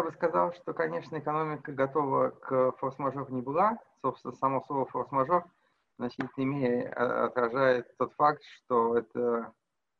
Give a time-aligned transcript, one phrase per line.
[0.00, 3.78] я бы сказал, что, конечно, экономика готова к форс-мажор не была.
[4.00, 9.52] Собственно, само слово форс-мажор в значительной мере отражает тот факт, что это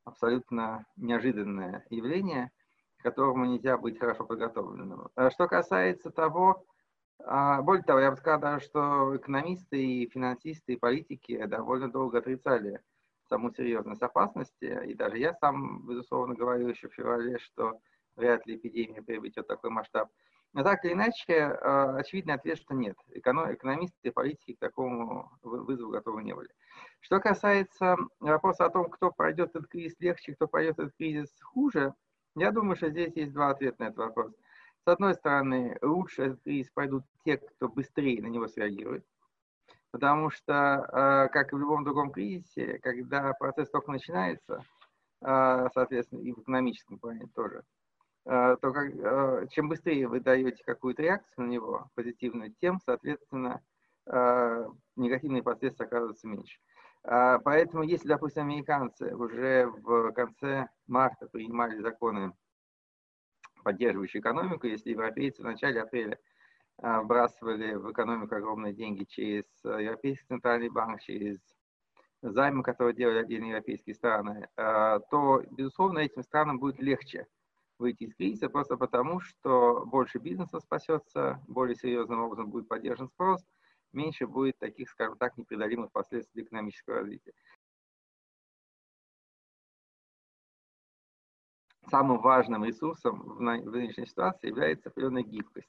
[0.06, 2.50] абсолютно неожиданное явление,
[2.96, 5.08] к которому нельзя быть хорошо подготовленным.
[5.16, 6.64] А что касается того,
[7.22, 12.18] а, более того, я бы сказал даже, что экономисты и финансисты и политики довольно долго
[12.18, 12.80] отрицали
[13.28, 17.78] саму серьезность опасности, и даже я сам, безусловно, говорил еще в феврале, что
[18.16, 20.10] вряд ли эпидемия приобретет такой масштаб.
[20.52, 22.96] Но так или иначе, а, очевидный ответ, что нет.
[23.10, 26.48] Экономисты и политики к такому вызову готовы не были.
[27.00, 31.94] Что касается вопроса о том, кто пройдет этот кризис легче, кто пройдет этот кризис хуже,
[32.36, 34.32] я думаю, что здесь есть два ответа на этот вопрос.
[34.84, 39.04] С одной стороны, лучше этот кризис пройдут те, кто быстрее на него среагирует,
[39.90, 44.64] потому что, э, как и в любом другом кризисе, когда процесс только начинается,
[45.20, 47.62] э, соответственно, и в экономическом плане тоже,
[48.30, 53.60] то как, чем быстрее вы даете какую-то реакцию на него, позитивную, тем, соответственно,
[54.94, 56.60] негативные последствия оказываются меньше.
[57.02, 62.32] Поэтому, если, допустим, американцы уже в конце марта принимали законы
[63.62, 66.18] поддерживающую экономику, если европейцы в начале апреля
[66.78, 71.38] а, вбрасывали в экономику огромные деньги через а, Европейский центральный банк, через
[72.22, 77.26] займы, которые делали отдельные европейские страны, а, то, безусловно, этим странам будет легче
[77.80, 83.44] выйти из кризиса просто потому, что больше бизнеса спасется, более серьезным образом будет поддержан спрос,
[83.92, 87.32] меньше будет таких, скажем так, непреодолимых последствий экономического развития.
[91.90, 95.68] самым важным ресурсом в нынешней ситуации является определенная гибкость.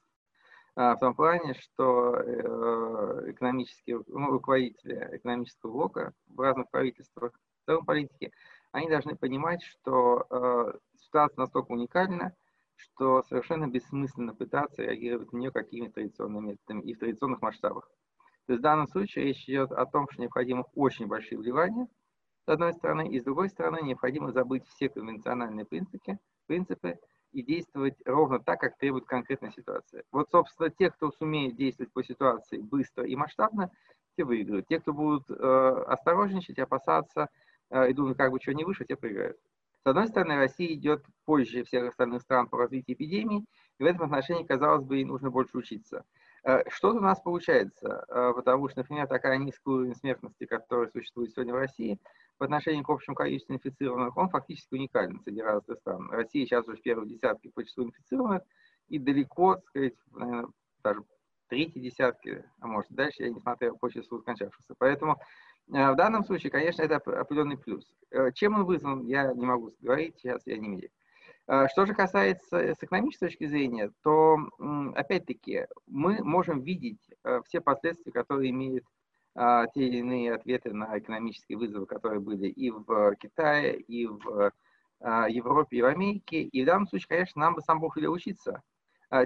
[0.74, 7.32] А, в том плане, что э, экономические ну, руководители экономического блока в разных правительствах,
[7.62, 8.32] в целом политике,
[8.70, 10.72] они должны понимать, что э,
[11.12, 12.34] ситуация настолько уникальна,
[12.74, 17.88] что совершенно бессмысленно пытаться реагировать на нее какими-то традиционными методами и в традиционных масштабах.
[18.46, 21.86] То есть в данном случае речь идет о том, что необходимы очень большие вливания–
[22.44, 26.98] с одной стороны, и с другой стороны, необходимо забыть все конвенциональные принципы, принципы
[27.30, 30.02] и действовать ровно так, как требует конкретная ситуация.
[30.10, 33.70] Вот, собственно, те, кто сумеет действовать по ситуации быстро и масштабно,
[34.16, 34.66] те выиграют.
[34.66, 35.34] Те, кто будут э,
[35.86, 37.28] осторожничать, опасаться
[37.70, 39.38] э, и думать, как бы чего не выше, те проиграют.
[39.84, 43.44] С одной стороны, Россия идет позже всех остальных стран по развитию эпидемии,
[43.78, 46.04] и в этом отношении, казалось бы, ей нужно больше учиться.
[46.44, 51.32] Э, что-то у нас получается, э, потому что, например, такая низкая уровень смертности, которая существует
[51.32, 51.98] сегодня в России,
[52.38, 56.08] по отношению к общему количеству инфицированных, он фактически уникален среди разных стран.
[56.10, 58.42] Россия сейчас уже в первой десятке по числу инфицированных,
[58.86, 60.48] и далеко, так сказать, наверное,
[60.84, 61.02] даже
[61.48, 64.74] третьей десятки, а может дальше, я не смотрел по числу скончавшихся.
[64.78, 65.18] Поэтому
[65.68, 67.84] в данном случае, конечно, это определенный плюс.
[68.34, 70.92] Чем он вызван, я не могу говорить, сейчас я не медик.
[71.48, 74.38] Э, что же касается с экономической точки зрения, то,
[74.94, 78.84] опять-таки, мы можем видеть э, все последствия, которые имеют
[79.34, 84.52] те или иные ответы на экономические вызовы, которые были и в Китае, и в
[85.00, 86.42] Европе, и в Америке.
[86.42, 88.60] И в данном случае, конечно, нам бы сам Бог велел учиться.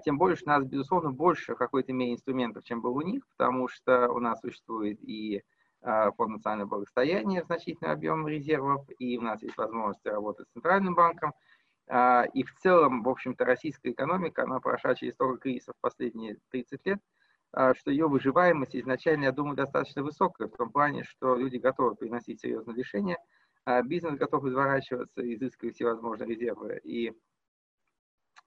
[0.05, 3.27] Тем более, что у нас, безусловно, больше в какой-то мере инструментов, чем было у них,
[3.37, 5.43] потому что у нас существует и
[5.83, 11.33] фонд национального благосостояния, значительный объем резервов, и у нас есть возможность работать с Центральным банком–
[11.89, 16.85] а, и в целом, в общем-то, российская экономика, она прошла через столько кризисов последние 30
[16.87, 16.99] лет,
[17.53, 21.95] а, что ее выживаемость изначально, я думаю, достаточно высокая, в том плане, что люди готовы
[21.95, 23.19] приносить серьезные решения,
[23.65, 26.81] а бизнес готов изворачиваться, изыскивать всевозможные резервы.
[26.83, 27.13] И,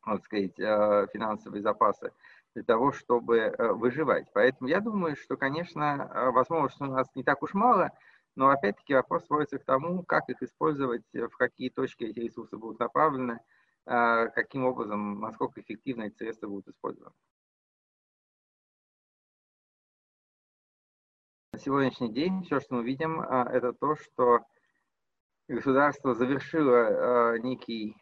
[0.05, 2.11] так сказать, финансовые запасы
[2.55, 4.27] для того, чтобы выживать.
[4.33, 7.91] Поэтому я думаю, что, конечно, возможно, что у нас не так уж мало–
[8.39, 12.57] но опять-таки вопрос сводится к тому, как их использовать, э, в какие точки эти ресурсы
[12.57, 13.39] будут направлены,
[13.85, 17.15] каким образом, насколько эффективно эти средства будут использованы.
[21.53, 24.45] На сегодняшний день все, что мы видим, это то, что
[25.47, 27.97] государство завершило некий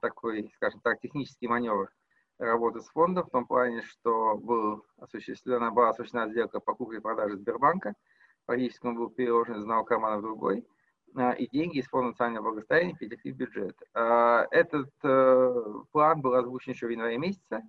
[0.00, 1.90] такой, скажем так, технический маневр
[2.38, 7.36] работы с фондом, в том плане, что был осуществлена, была осуществлена сделка покупки и продажи
[7.36, 7.94] Сбербанка–
[8.46, 10.66] Фактически он был переложен из одного кармана в другой,
[11.14, 13.76] а, и деньги из Фонда национального благосостояния перетекли в бюджет.
[13.94, 17.62] А, этот э, план был озвучен еще в январе месяце,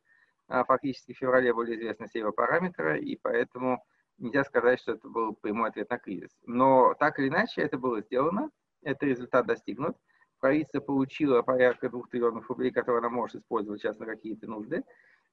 [0.47, 3.83] фактически в феврале были известны все его параметры, и поэтому
[4.17, 6.29] нельзя сказать, что это был прямой ответ на кризис.
[6.45, 8.49] Но так или иначе это было сделано,
[8.83, 9.95] это результат достигнут.
[10.43, 14.83] Правительство получило порядка 2 триллионов рублей, которые она может использовать сейчас на какие-то нужды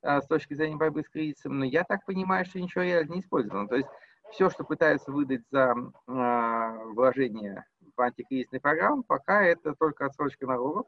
[0.05, 3.67] с точки зрения борьбы с кризисом, но я так понимаю, что ничего реально не использовано.
[3.67, 3.89] То есть
[4.31, 7.67] все, что пытаются выдать за э, вложение
[7.97, 10.87] в антикризисный программ, пока это только отсрочка налогов,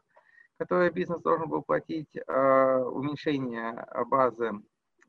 [0.57, 4.53] которые бизнес должен был платить, уменьшение базы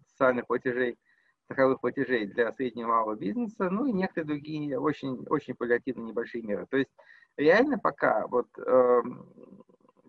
[0.08, 0.98] социальных платежей,
[1.46, 6.66] страховых платежей для среднего малого бизнеса, ну и некоторые другие очень, очень паллиативные небольшие меры.
[6.68, 6.92] То есть
[7.38, 9.02] реально пока вот, э,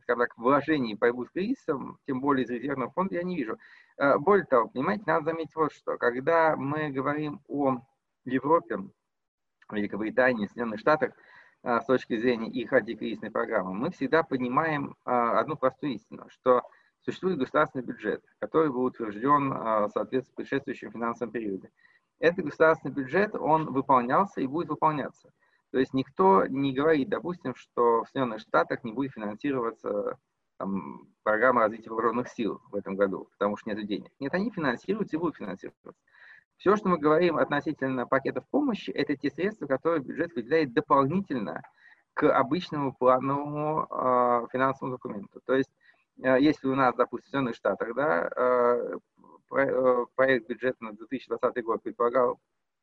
[0.03, 3.59] скажем так, вложений в борьбу с кризисом, тем более из резервного фонда, я не вижу.
[3.97, 5.97] Э, более того, понимаете, надо заметить вот что.
[5.97, 7.81] Когда мы говорим о
[8.25, 8.79] Европе,
[9.71, 11.13] Великобритании, Соединенных Штатах,
[11.63, 16.63] э, с точки зрения их антикризисной программы, мы всегда понимаем э, одну простую истину, что
[17.05, 21.71] существует государственный бюджет, который был утвержден в соответствии с предшествующим финансовым периодом.
[22.19, 25.31] Этот государственный бюджет, он выполнялся и будет выполняться.
[25.71, 30.19] То есть никто не говорит, допустим, что в Соединенных Штатах не будет финансироваться
[30.57, 34.13] там, программа развития вооруженных сил в этом году, потому что нет денег.
[34.21, 35.93] Нет, они финансируются и будут финансироваться.
[36.59, 41.63] Все, что мы говорим относительно пакетов помощи, это те средства, которые бюджет выделяет дополнительно
[42.15, 45.41] к обычному плановому э, финансовому документу.
[45.45, 45.71] То есть,
[46.17, 48.99] если у нас, допустим, в Соединенных Штатах, да, э,
[49.49, 52.39] про, проект бюджета на 2020 год предполагал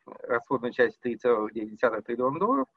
[0.06, 2.68] расходную часть 3,9 триллиона долларов,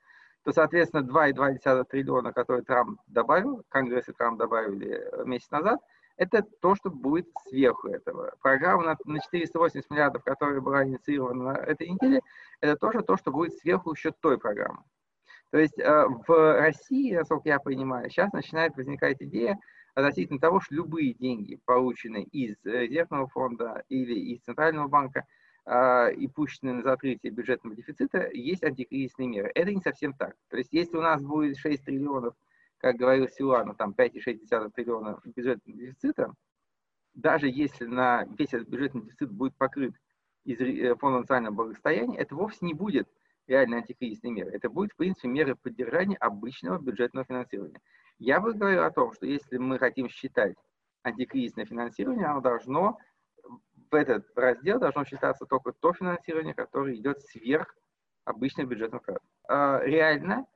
[0.45, 5.81] то, соответственно, 2,2 триллиона, которые Трамп добавил, Конгресс и Трамп добавили э, месяц назад,
[6.17, 8.35] это то, что будет сверху этого.
[8.41, 12.21] Программа на 480 миллиардов, которая была инициирована на этой неделе,
[12.61, 14.85] это тоже то, что будет сверху еще той программы.
[15.55, 19.56] То есть э, в России, насколько я понимаю, сейчас начинает возникать идея
[19.95, 25.25] относительно того, что любые деньги, полученные из резервного фонда или из Центрального банка,
[25.65, 29.53] а, и пущенные на закрытие бюджетного дефицита, есть антикризисные меры.
[29.55, 30.35] Это не совсем так.
[30.49, 32.35] То есть если у нас будет 6 триллионов,
[32.79, 36.35] как говорил Силуанов, там 5,6 триллиона бюджетного дефицита,
[37.15, 39.95] даже если на весь этот бюджетный дефицит будет покрыт
[40.43, 43.09] из э, Фонда национального благосостояния, это вовсе не будет
[43.46, 44.50] реальной антикризисной меры.
[44.52, 47.81] Это будет, в принципе, меры поддержания обычного бюджетного финансирования.
[48.19, 50.56] Я бы говорил о том, что если мы хотим считать
[51.02, 52.99] антикризисное финансирование, оно должно
[53.91, 57.76] в этот раздел должно считаться только то финансирование, которое идет сверх
[58.25, 59.23] обычных бюджетных трат.
[59.49, 60.46] А, реально,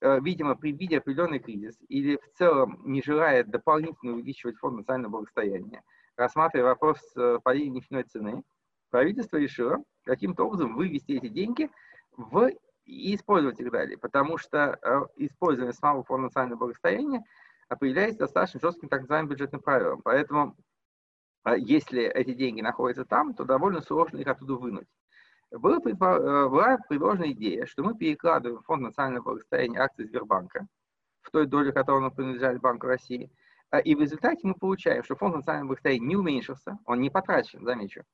[0.00, 5.82] а, видимо, предвидя определенный кризис или в целом не желая дополнительно увеличивать фонд национального благосостояния,
[6.16, 8.42] рассматривая вопрос э, падения нефтяной цены,
[8.90, 11.70] правительство решило каким-то образом вывести эти деньги
[12.16, 12.50] в
[12.84, 17.24] и использовать их далее, потому что э, использование самого фонда национального благосостояния
[17.68, 20.02] определяется достаточно жестким так называемым бюджетным правилом.
[20.02, 20.56] Поэтому
[21.44, 24.88] а если эти деньги находятся там, то довольно сложно их оттуда вынуть.
[25.50, 25.94] Была, э,
[26.48, 30.66] была предложена идея, что мы перекладываем Фонд национального благосостояния акции Сбербанка,
[31.22, 33.30] в той доле которого принадлежали Банку России,
[33.84, 38.04] и в результате мы получаем, что Фонд национального благосостояния не уменьшился, он не потрачен, замечу,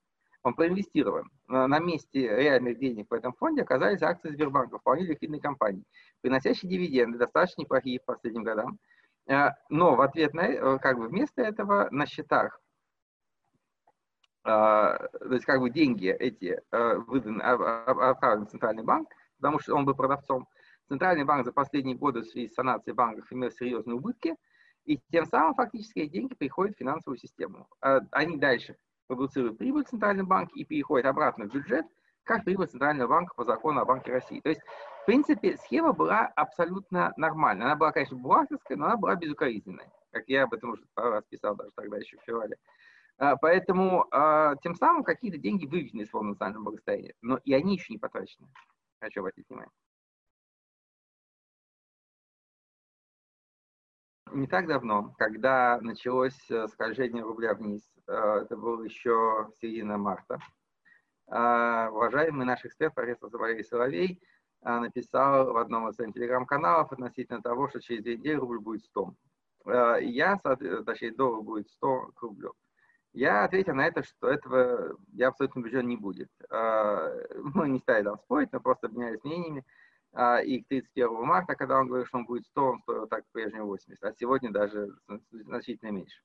[0.42, 1.30] он проинвестирован.
[1.46, 5.84] На месте реальных денег в этом фонде оказались акции Сбербанка, вполне ликвидной компании,
[6.20, 8.78] приносящие дивиденды, достаточно неплохие по последним годам.
[9.30, 12.60] А, но в ответ на, э, как бы вместо этого на счетах
[14.48, 19.60] а, то есть как бы деньги эти а, выданы, а, отправлены в Центральный банк, потому
[19.60, 20.48] что он был продавцом.
[20.88, 24.36] Центральный банк за последние годы в связи с санацией банков имел серьезные убытки,
[24.86, 27.68] и тем самым фактически деньги приходят в финансовую систему.
[27.80, 28.76] Они дальше
[29.08, 31.86] продуцируют прибыль Центральный банк и переходят обратно в бюджет,
[32.22, 34.40] как прибыль Центрального банка по закону о Банке России.
[34.40, 34.60] То есть,
[35.02, 37.66] в принципе, схема была абсолютно нормальная.
[37.66, 41.24] Она была, конечно, бухгалтерская, но она была безукоризненной, как я об этом уже пару раз
[41.24, 42.56] писал даже тогда еще в феврале.
[43.16, 47.74] А, поэтому а, тем самым какие-то деньги выведены из фонда национального благосостояния, но и они
[47.74, 48.46] еще не потрачены.
[49.00, 49.72] Хочу обратить внимание.
[54.32, 60.38] Не так давно, когда началось э, скольжение рубля вниз, э, это было еще середина марта,
[61.30, 64.20] а, уважаемый наш эксперт, профессор Валерий Соловей,
[64.62, 69.14] написал в одном из своих телеграм-каналов относительно того, что через две недели рубль будет 100.
[70.00, 72.54] Я, точнее, доллар будет 100 к рублю.
[73.12, 76.30] Я ответил на это, что этого я абсолютно убежден не будет.
[76.50, 79.64] Мы не стали там спорить, мы просто обменялись мнениями.
[80.12, 83.24] А, и к 31 марта, когда он говорил, что он будет 100, он стоил так
[83.32, 84.88] прежнему 80, а сегодня даже
[85.30, 86.22] значительно меньше.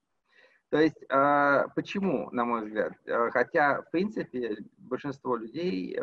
[0.69, 2.93] То есть, а, почему, на мой взгляд?
[3.31, 5.95] Хотя, в принципе, большинство людей,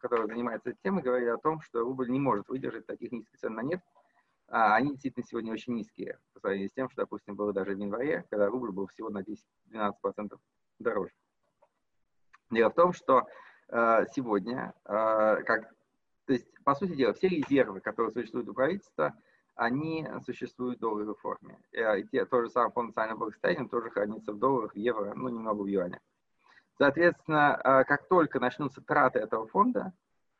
[0.00, 3.54] которые занимаются этой темой, говорят о том, что рубль не может выдержать таких низких цен
[3.54, 3.84] на нефть,
[4.48, 7.78] а они действительно сегодня очень низкие по сравнению с тем, что, допустим, было даже в
[7.78, 10.38] январе, когда рубль был всего на 10-12%
[10.78, 11.12] дороже.
[12.50, 13.26] Дело в том, что
[13.70, 15.74] сегодня, как,
[16.68, 19.14] по сути дела, все резервы, которые существуют у правительства,
[19.54, 21.58] они существуют в долларовой форме.
[21.72, 25.62] И те, то же самое фонд национального благосостояния тоже хранится в долларах, евро, ну, немного
[25.62, 26.00] в юанях.
[26.76, 29.94] Соответственно, э, как только начнутся траты этого фонда,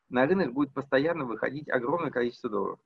[0.09, 2.79] на рынок будет постоянно выходить огромное количество долларов.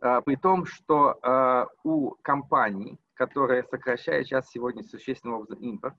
[0.00, 5.96] А, при том, что а, у компаний, которая сокращает сейчас сегодня существенным образом импорт,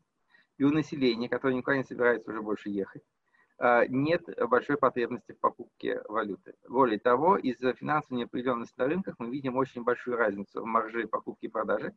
[0.59, 3.01] и у населения, которое никуда не собирается уже больше ехать,
[3.59, 6.53] нет большой потребности в покупке валюты.
[6.67, 11.45] Более того, из-за финансовой неопределенности на рынках мы видим очень большую разницу в марже покупки
[11.45, 11.95] и продажи.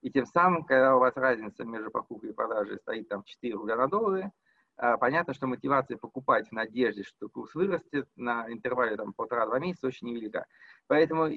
[0.00, 3.76] И тем самым, когда у вас разница между покупкой и продажей стоит там 4 рубля
[3.76, 4.30] на доллары,
[4.76, 9.88] э, понятно, что мотивация покупать в надежде, что курс вырастет на интервале там полтора-два месяца
[9.88, 10.46] очень невелика.
[10.86, 11.32] Поэтому э,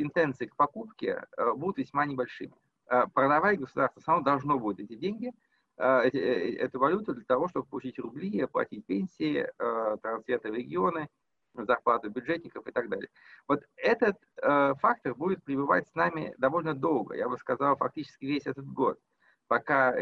[0.00, 2.54] интенции к покупке э, будут весьма небольшими.
[2.86, 5.32] Э, продавать государство само должно будет эти деньги–
[5.78, 11.08] эту валюту для того, чтобы получить рубли, оплатить пенсии, э, трансферты в регионы,
[11.54, 13.08] зарплаты бюджетников и так далее.
[13.48, 14.16] Вот этот
[14.80, 19.00] фактор будет пребывать с нами довольно долго, я бы сказал, фактически весь этот год,
[19.48, 19.92] пока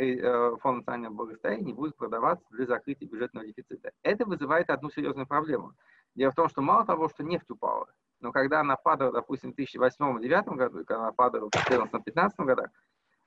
[0.58, 3.92] фонд национального благосостояния будет продаваться для закрытия бюджетного дефицита.
[4.02, 5.72] Это вызывает одну серьезную проблему.
[6.14, 7.88] Дело в том, что мало того, что нефть упала,
[8.20, 12.70] но когда она падала, допустим, в 2008-2009 году, когда она падала в 2014-2015 годах,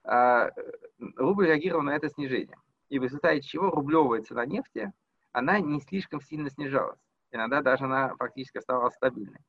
[0.03, 2.57] рубль реагировал на это снижение.
[2.89, 4.91] И в результате чего рублевая цена нефти,
[5.31, 6.99] она не слишком сильно снижалась.
[7.31, 9.39] Иногда даже она практически оставалась стабильной.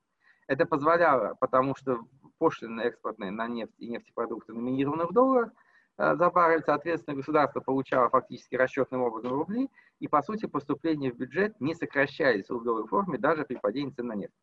[0.47, 2.00] Это позволяло, потому что
[2.38, 5.52] пошлины экспортные на нефть и нефтепродукты номинированы в долларах
[5.97, 9.69] а, за баррель, соответственно, государство получало фактически расчетным образом рубли,
[10.00, 14.07] и, по сути, поступления в бюджет не сокращались в рублевой форме даже при падении цен
[14.07, 14.35] на нефть.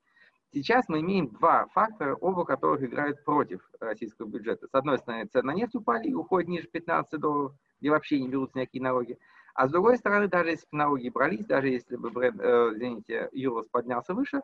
[0.53, 4.67] Сейчас мы имеем два фактора, оба которых играют против российского бюджета.
[4.67, 8.29] С одной стороны, цены на нефть упали и уходят ниже 15 долларов, где вообще не
[8.29, 9.19] берутся никакие налоги.
[9.53, 13.29] А с другой стороны, даже если бы налоги брались, даже если бы бренд, э, извините,
[13.33, 14.41] Юрос поднялся выше,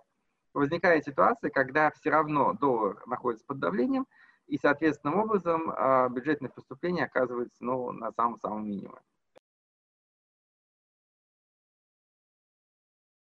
[0.54, 4.06] возникает ситуация, когда все равно доллар находится под давлением,
[4.48, 9.00] и соответственным образом э, бюджетные поступления оказываются ну, на самом-самом минимуме.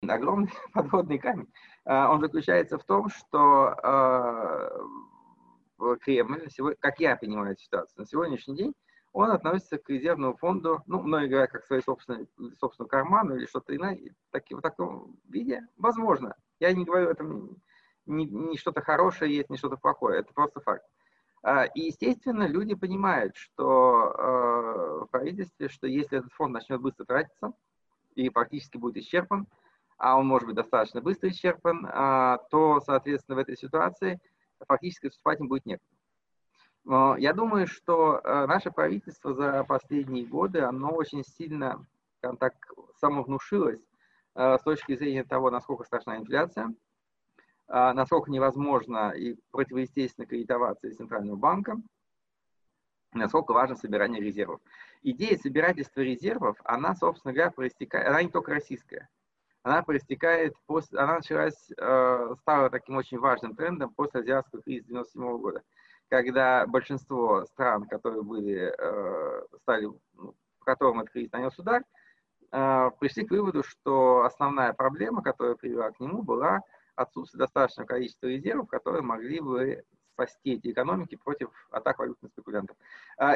[0.09, 1.53] Огромный подводный камень.
[1.85, 4.71] А, он заключается в том, что а,
[6.01, 8.75] Кремль, как я понимаю ситуацию, на сегодняшний день
[9.13, 12.27] он относится к резервному фонду, ну, многие говорят, как своей собственной,
[12.59, 13.99] собственному карману или что-то иное,
[14.31, 16.35] так, в таком виде, возможно.
[16.61, 17.23] Я не говорю, это
[18.07, 20.87] не, не что-то хорошее есть, не что-то плохое, это просто факт.
[21.43, 24.15] А, и, естественно, люди понимают, что
[25.03, 27.53] в правительстве, что если этот фонд начнет быстро тратиться
[28.15, 29.47] и практически будет исчерпан,
[29.99, 34.21] а он может быть достаточно быстро исчерпан, а, то, соответственно, в этой ситуации
[34.67, 35.89] фактически выступать им будет некуда.
[36.85, 41.87] Но я думаю, что э, наше правительство за последние годы, оно очень сильно,
[42.19, 42.55] скажем так,
[42.97, 43.81] самовнушилось
[44.35, 46.75] э, с точки зрения того, насколько страшна инфляция,
[47.69, 51.81] а, насколько невозможно и противоестественно кредитоваться из Центрального банка,
[53.13, 54.61] насколько важно собирание резервов.
[55.03, 59.09] Идея собирательства резервов, она, собственно говоря, проистекает, она не только российская–
[59.63, 65.39] она проистекает, после, она началась, э, стала таким очень важным трендом после азиатского кризиса 97
[65.39, 65.63] года,
[66.09, 71.85] когда большинство стран, которые были, э, стали, ну, в котором этот кризис нанес удар,
[72.51, 76.61] э, пришли к выводу, что основная проблема, которая привела к нему, была
[76.97, 82.77] отсутствие достаточного количества резервов, которые могли бы спасти эти экономики против атак валютных спекулянтов.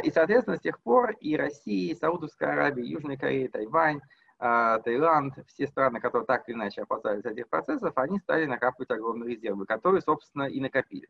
[0.04, 4.00] И, соответственно, с тех пор и Россия, и Саудовская Аравия, и Южная Корея, Тайвань, а,
[4.38, 9.64] Таиланд, все страны, которые так или иначе опасались этих процессов, они стали накапливать огромные резервы,
[9.64, 11.09] которые, собственно, и накопили.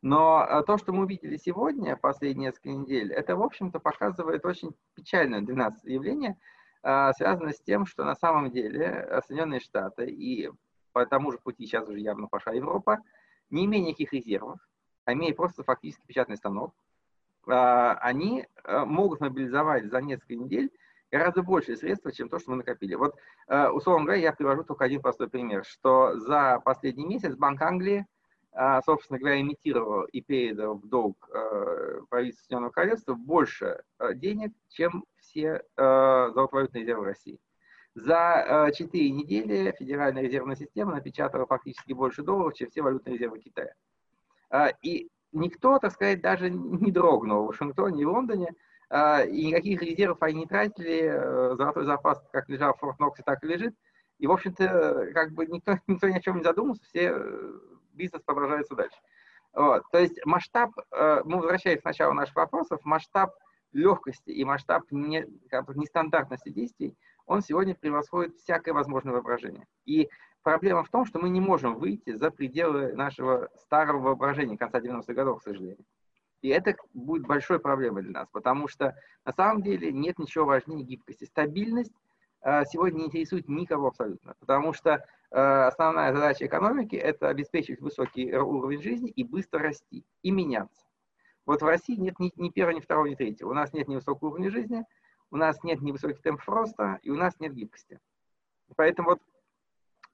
[0.00, 4.74] Но а, то, что мы увидели сегодня, последние несколько недель, это, в общем-то, показывает очень
[4.94, 6.38] печальное для нас явление,
[6.82, 10.50] а, связанное с тем, что на самом деле Соединенные Штаты и
[10.92, 12.98] по тому же пути сейчас уже явно пошла Европа,
[13.50, 14.60] не имея никаких резервов,
[15.04, 16.74] а имея просто фактически печатный станок,
[17.46, 20.70] они могут мобилизовать за несколько недель
[21.10, 22.94] гораздо большие средства, чем то, что мы накопили.
[22.94, 23.16] Вот,
[23.48, 28.06] э, условно говоря, я привожу только один простой пример, что за последний месяц Банк Англии,
[28.52, 33.82] э, собственно говоря, имитировал и передал в долг э, правительству Соединенного Королевства больше
[34.14, 37.38] денег, чем все золотовалютные резервы России.
[37.94, 43.74] За 4 недели Федеральная резервная система напечатала фактически больше долларов, чем все валютные резервы Китая.
[44.82, 48.54] И никто, так сказать, даже не дрогнул в Вашингтоне и Лондоне,
[48.90, 53.44] и никаких резервов они не тратили, э, золотой запас как лежал в Форт Ноксе, так
[53.44, 53.74] и лежит.
[54.18, 57.52] И, в общем-то, как бы никто, никто ни о чем не задумался, все э,
[57.92, 58.98] бизнес продолжается дальше.
[59.52, 59.82] Вот.
[59.92, 63.34] То есть масштаб, э, мы возвращаемся к началу наших вопросов, масштаб
[63.72, 69.66] легкости и масштаб не, как бы, нестандартности действий, он сегодня превосходит всякое возможное воображение.
[69.84, 70.08] И
[70.42, 75.12] проблема в том, что мы не можем выйти за пределы нашего старого воображения конца 90-х
[75.12, 75.84] годов, к сожалению.
[76.42, 80.84] И это будет большой проблемой для нас, потому что на самом деле нет ничего важнее
[80.84, 81.24] гибкости.
[81.24, 81.92] Стабильность
[82.42, 88.32] э, сегодня не интересует никого абсолютно, потому что э, основная задача экономики– это обеспечить высокий
[88.34, 90.86] уровень жизни и быстро расти, и меняться.
[91.44, 93.50] Вот в России нет ни, ни первого, ни второго, ни третьего.
[93.50, 94.84] У нас нет ни высокого уровня жизни,
[95.30, 97.98] у нас нет ни высоких темпов роста, и у нас нет гибкости.
[98.76, 99.20] Поэтому вот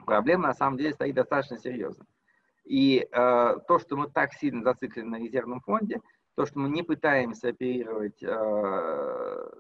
[0.06, 2.06] проблема на самом деле стоит достаточно серьезно.
[2.64, 3.06] И э,
[3.68, 6.00] то, что мы так сильно зациклены на резервном фонде,
[6.34, 9.50] то, что мы не пытаемся оперировать э,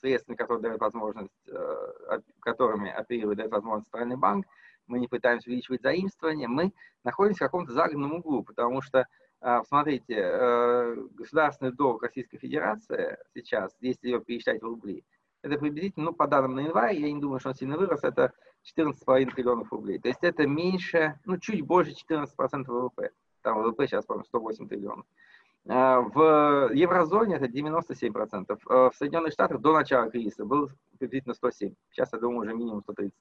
[0.00, 4.46] средствами, которые дают возможность, э, которыми оперирует дает возможность Центральный банк,
[4.86, 6.72] мы не пытаемся увеличивать заимствование, мы
[7.04, 9.06] находимся в каком-то загнанном углу, потому что,
[9.40, 15.04] э, смотрите, э, государственный долг Российской Федерации сейчас, если ее пересчитать в рубли,
[15.42, 18.32] это приблизительно, ну, по данным на январь, я не думаю, что он сильно вырос, это
[18.62, 19.98] 14,5 триллионов рублей.
[19.98, 23.10] То есть это меньше, ну, чуть больше 14% ВВП.
[23.42, 25.06] Там ВВП сейчас, по-моему, 108 триллионов.
[25.68, 28.58] А, в еврозоне это 97%.
[28.68, 31.74] А, в Соединенных Штатах до начала кризиса был приблизительно 107.
[31.90, 33.14] Сейчас, я думаю, уже минимум 130.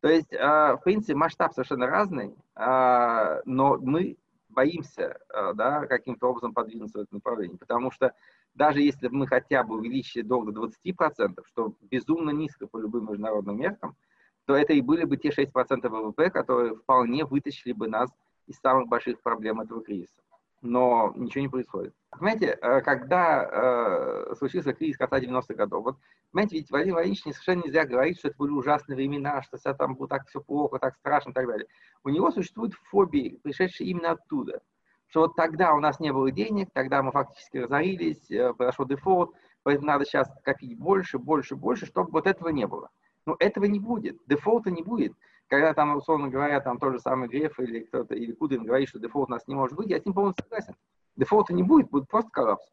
[0.00, 4.16] То есть, а, в принципе, масштаб совершенно разный, но мы
[4.48, 5.18] боимся
[5.54, 8.14] да, каким-то образом подвинуться в этом направлении, потому что
[8.54, 13.58] даже если мы хотя бы увеличили долг до 20%, что безумно низко по любым международным
[13.58, 13.96] меркам,
[14.44, 18.10] то это и были бы те 6% ВВП, которые вполне вытащили бы нас
[18.46, 20.22] из самых больших проблем этого кризиса.
[20.64, 21.92] Но ничего не происходит.
[22.10, 25.96] Понимаете, э, когда э, случился кризис конца 90-х годов, вот,
[26.32, 29.94] понимаете, ведь Владимир Владимирович совершенно нельзя говорить, что это были ужасные времена, что все там
[29.94, 31.66] было так все плохо, так страшно и так далее.
[32.02, 34.62] У него существуют фобии, пришедшие именно оттуда.
[35.08, 39.34] Что вот тогда у нас не было денег, тогда мы фактически разорились, э, произошел дефолт,
[39.64, 42.88] поэтому надо сейчас копить больше, больше, больше, чтобы вот этого не было.
[43.26, 45.12] Но этого не будет, дефолта не будет.
[45.48, 48.98] Когда там, условно говоря, там тот же самый Греф или кто-то, или Кудрин говорит, что
[48.98, 50.74] дефолт у нас не может быть, я с ним полностью согласен.
[51.16, 52.66] Дефолта не будет, будет просто коллапс.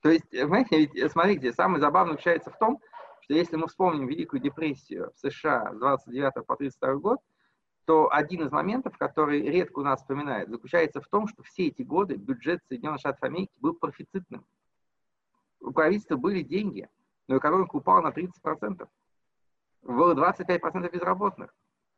[0.00, 2.80] То есть, понимаете, ведь, э, смотрите, самое забавное заключается в том,
[3.20, 7.18] что если мы вспомним Великую депрессию в США с 29 по 32 год,
[7.86, 11.82] то один из моментов, который редко у нас вспоминают, заключается в том, что все эти
[11.82, 14.44] годы бюджет Соединенных Штатов Америки был профицитным.
[15.60, 16.88] У правительства были деньги,
[17.28, 18.88] но экономика упала на 30%
[19.84, 21.54] было 25% безработных.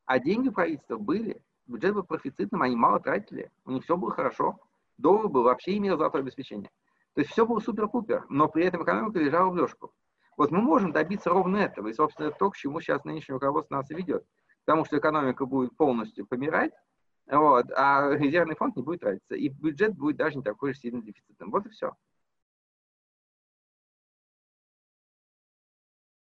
[0.06, 4.58] А деньги правительства были, бюджет был профицитным, они мало тратили, у них все было хорошо.
[4.98, 6.70] Доллар был вообще имел золотое обеспечение.
[7.14, 9.92] То есть все было супер-пупер, но при этом экономика лежала в лёжку.
[10.36, 13.76] Вот мы можем добиться ровно этого, и, собственно, это то, к чему сейчас нынешнее руководство
[13.76, 14.24] нас и ведет.
[14.64, 16.72] Потому что экономика будет полностью помирать,
[17.26, 21.02] вот, а резервный фонд не будет тратиться, и бюджет будет даже не такой же сильно
[21.02, 21.50] дефицитным.
[21.50, 21.92] Вот и все.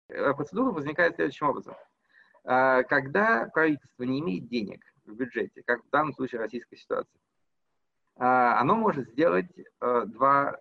[0.09, 1.75] Э, процедура возникает следующим образом.
[2.49, 7.19] А, когда правительство не имеет денег в бюджете, как в данном случае российской ситуации,
[8.15, 10.57] а, оно может сделать э, два,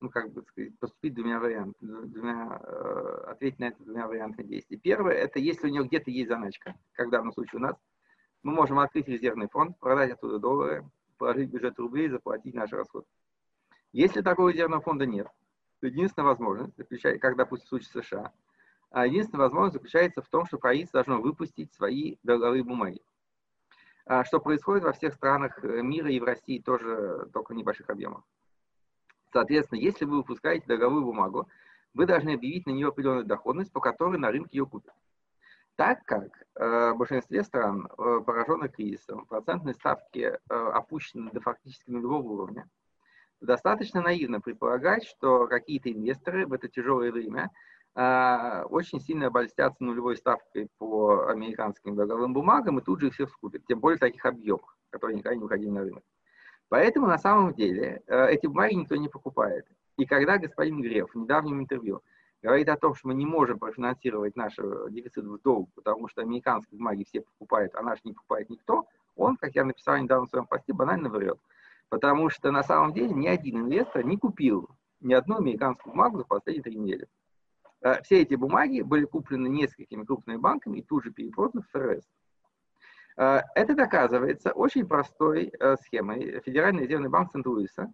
[0.00, 4.76] ну, как бы сказать, поступить двумя вариантами, двумя, э, ответить на это двумя вариантами действий.
[4.76, 7.76] Первое, это если у него где-то есть заначка, как в данном случае у нас,
[8.42, 10.84] мы можем открыть резервный фонд, продать оттуда доллары,
[11.16, 13.06] положить бюджет рублей, заплатить наши расходы.
[13.92, 15.28] Если такого резервного фонда нет,
[15.78, 16.74] то единственная возможность,
[17.20, 18.32] как, допустим, в случае США,
[19.02, 23.02] единственная возможность заключается в том, что правительство должно выпустить свои долговые бумаги.
[24.06, 27.88] А что происходит во всех странах э, мира и в России тоже только в небольших
[27.90, 28.22] объемах.
[29.32, 31.48] Соответственно, если вы выпускаете долговую бумагу,
[31.94, 34.94] вы должны объявить на нее определенную доходность, по которой на рынке ее купят.
[35.76, 42.42] Так как э, в большинстве стран, э, пораженных кризисом, процентные ставки опущены до фактически нулевого
[42.42, 42.68] уровня,
[43.40, 47.50] достаточно наивно предполагать, что какие-то инвесторы в это тяжелое время а,
[47.96, 53.64] очень сильно обольстятся нулевой ставкой по американским долговым бумагам и тут же их все скупят,
[53.66, 56.02] тем более в таких объемах, которые никогда не выходили на рынок.
[56.68, 59.66] Поэтому на самом деле э, эти бумаги никто не покупает.
[59.96, 62.02] И когда господин Греф в недавнем интервью
[62.42, 64.56] говорит о том, что мы не можем профинансировать наш
[64.90, 69.36] дефицит в долг, потому что американские бумаги все покупают, а наш не покупает никто, он,
[69.36, 71.38] как я написал недавно в своем посте, банально врет.
[71.88, 74.68] Потому что на самом деле ни один инвестор не купил
[75.00, 77.06] ни одну американскую бумагу за последние три недели.
[77.84, 82.04] Э, все эти бумаги были куплены несколькими крупными банками и тут же перепроданы в ФРС.
[83.18, 86.40] Э, это доказывается очень простой э, схемой.
[86.40, 87.92] Федеральный резервный банк Сент-Луиса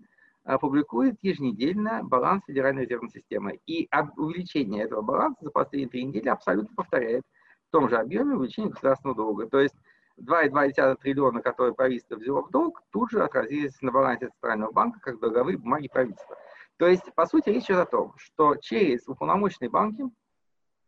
[0.58, 3.60] публикует еженедельно баланс Федеральной резервной системы.
[3.66, 7.24] И увеличение этого баланса за последние три недели абсолютно повторяет
[7.68, 9.46] в том же объеме увеличение государственного долга.
[9.48, 9.74] То есть
[10.18, 15.20] 2,2 триллиона, которые правительство взяло в долг, тут же отразились на балансе Центрального банка как
[15.20, 16.38] долговые бумаги правительства.
[16.80, 20.02] То есть, по сути, речь идет о том, что через уполномоченные банки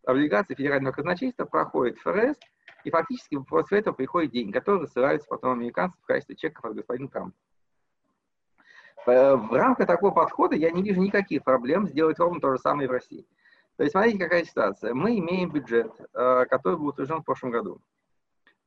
[0.06, 2.38] облигации федерального казначейства проходят ФРС,
[2.84, 7.10] и фактически после этого приходят деньги, которые ссылаются потом американцам в качестве чеков от господина
[7.10, 7.36] Трампа.
[9.04, 12.88] В рамках такого подхода я не вижу никаких проблем сделать ровно то же самое и
[12.88, 13.26] в России.
[13.76, 14.94] То есть смотрите, какая ситуация.
[14.94, 17.82] Мы имеем бюджет, э, который был утвержден в прошлом году.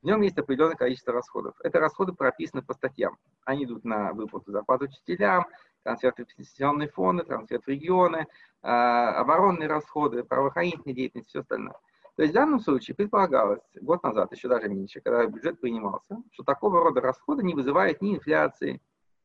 [0.02, 1.56] В нем есть определенное количество расходов.
[1.64, 3.16] Это расходы прописаны по статьям.
[3.44, 5.46] Они идут на выплату зарплат учителям,
[5.86, 8.26] трансферты в пенсионные фонды, трансфер в регионы,
[8.60, 11.76] оборонные расходы, правоохранительная деятельность, все остальное.
[12.16, 16.42] То есть в данном случае предполагалось год назад, еще даже меньше, когда бюджет принимался, что
[16.42, 18.80] такого рода расходы не вызывают ни инфляции,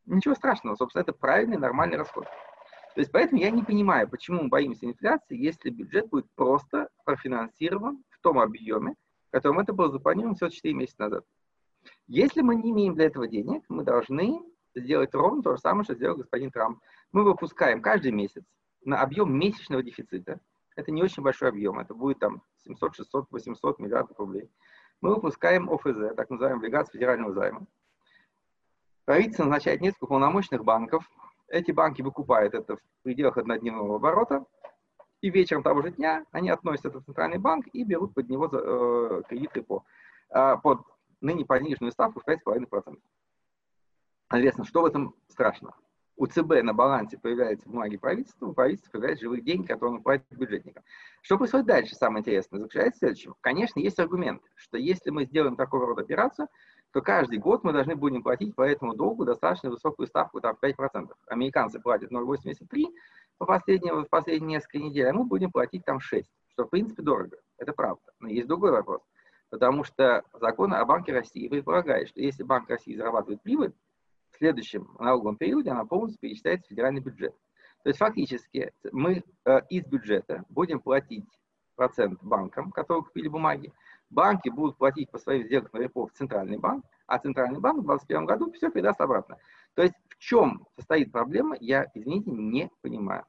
[0.06, 2.26] ничего страшного, собственно, это правильный, нормальный расход.
[2.94, 8.04] То есть поэтому я не понимаю, почему мы боимся инфляции, если бюджет будет просто профинансирован
[8.10, 8.94] в том объеме,
[9.30, 11.26] в котором это было запланировано всего 4 месяца назад.
[12.06, 14.42] Если мы не имеем для этого денег, мы должны
[14.76, 16.80] сделать ровно то же самое, что сделал господин Трамп.
[17.12, 18.44] Мы выпускаем каждый месяц
[18.84, 20.40] на объем месячного дефицита.
[20.76, 24.50] Это не очень большой объем, это будет там 700, 600, 800 миллиардов рублей.
[25.02, 27.66] Мы выпускаем ОФЗ, так называемый облигации федерального займа.
[29.06, 31.10] Правительство назначает несколько полномочных банков.
[31.48, 34.46] Эти банки выкупают это в пределах однодневного оборота.
[35.22, 38.50] И вечером того же дня они относят это в центральный банк и берут под него
[38.52, 39.84] э, кредиты по,
[40.30, 40.82] э, под
[41.20, 42.98] ныне пониженную ставку в 5,5%.
[44.32, 45.76] Известно, что в этом страшного?
[46.22, 50.28] у ЦБ на балансе появляются бумаги правительства, у правительства появляются живые деньги, которые он платит
[50.30, 50.84] бюджетникам.
[51.24, 53.36] Что происходит дальше, самое интересное, заключается в следующем.
[53.42, 56.48] Конечно, есть аргумент, что если мы сделаем такого рода операцию,
[56.94, 61.12] то каждый год мы должны будем платить по этому долгу достаточно высокую ставку, там 5%.
[61.26, 62.86] Американцы платят 0,83
[63.40, 67.02] по последнему, в последние несколько недель, а мы будем платить там 6, что в принципе
[67.02, 67.38] дорого.
[67.58, 68.04] Это правда.
[68.20, 69.02] Но есть другой вопрос.
[69.50, 73.74] Потому что закон о Банке России предполагает, что если Банк России зарабатывает прибыль,
[74.42, 77.36] следующем налоговом периоде она полностью перечисляется в федеральный бюджет.
[77.84, 81.28] То есть фактически мы э, из бюджета будем платить
[81.76, 83.72] процент банкам, которые купили бумаги.
[84.10, 87.86] Банки будут платить по своим сделкам на репо в центральный банк, а центральный банк в
[87.86, 89.38] 2021 году все передаст обратно.
[89.76, 93.26] То есть в чем состоит проблема, я, извините, не понимаю.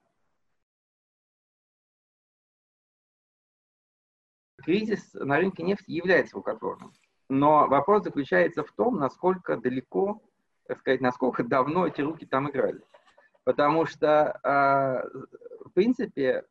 [4.64, 6.92] Кризис на рынке нефти является рукотворным.
[7.28, 10.22] Но вопрос заключается в том, насколько далеко
[10.66, 12.80] так сказать, насколько давно эти руки там играли.
[13.44, 15.04] Потому что, а,
[15.64, 16.44] в принципе,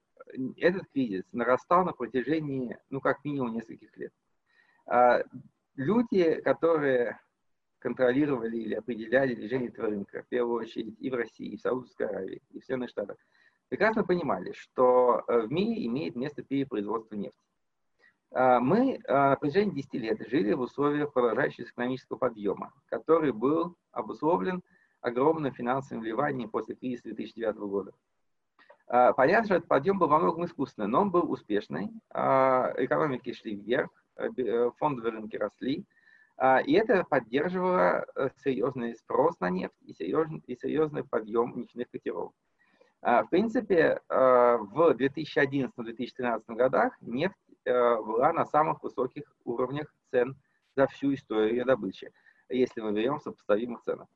[0.57, 4.13] этот кризис нарастал на протяжении, ну, как минимум, нескольких лет.
[4.85, 5.23] А,
[5.75, 7.19] люди, которые
[7.79, 12.05] контролировали или определяли движение этого рынка, в первую очередь и в России, и в Саудовской
[12.05, 13.17] Аравии, и в Соединенных Штатах,
[13.69, 17.39] прекрасно понимали, что э, в мире имеет место перепроизводство нефти.
[18.33, 23.75] А, мы а, на протяжении 10 лет жили в условиях продолжающегося экономического подъема, который был
[23.91, 24.63] обусловлен
[25.01, 27.91] огромным финансовым вливанием после кризиса 2009 года.
[28.87, 31.89] А, понятно, что этот подъем был во многом искусственный, но он был успешный.
[32.09, 35.85] Экономики шли вверх, э, фондовые рынки росли,
[36.65, 42.33] и это поддерживало э, серьезный спрос на нефть и серьезный, и серьезный подъем нефтяных котировок.
[43.03, 50.35] В принципе, в 2011-2013 годах нефть была на самых высоких уровнях цен
[50.75, 52.11] за всю историю ее добычи,
[52.49, 54.07] если мы берем сопоставимых ценах.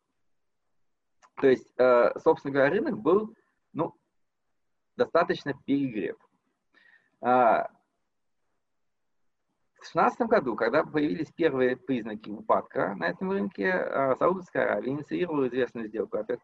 [1.35, 3.35] То есть, э, собственно говоря, рынок был
[3.73, 3.93] ну,
[4.95, 6.17] достаточно перегрев.
[7.21, 7.69] А,
[9.75, 15.47] в 2016 году, когда появились первые признаки упадка на этом рынке, э, Саудовская Аравия инициировала
[15.47, 16.41] известную сделку ОПЕК+,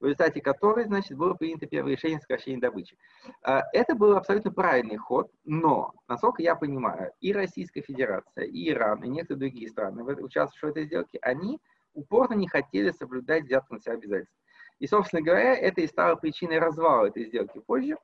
[0.00, 2.96] в результате которой, значит, было принято первое решение сокращения добычи.
[3.42, 9.02] А, это был абсолютно правильный ход, но, насколько я понимаю, и Российская Федерация, и Иран,
[9.04, 11.58] и некоторые другие страны, участвующие в этой сделке, они
[11.94, 14.36] упорно не хотели соблюдать взятые на себя обязательства.
[14.78, 17.96] И, собственно говоря, это и стало причиной развала этой сделки позже,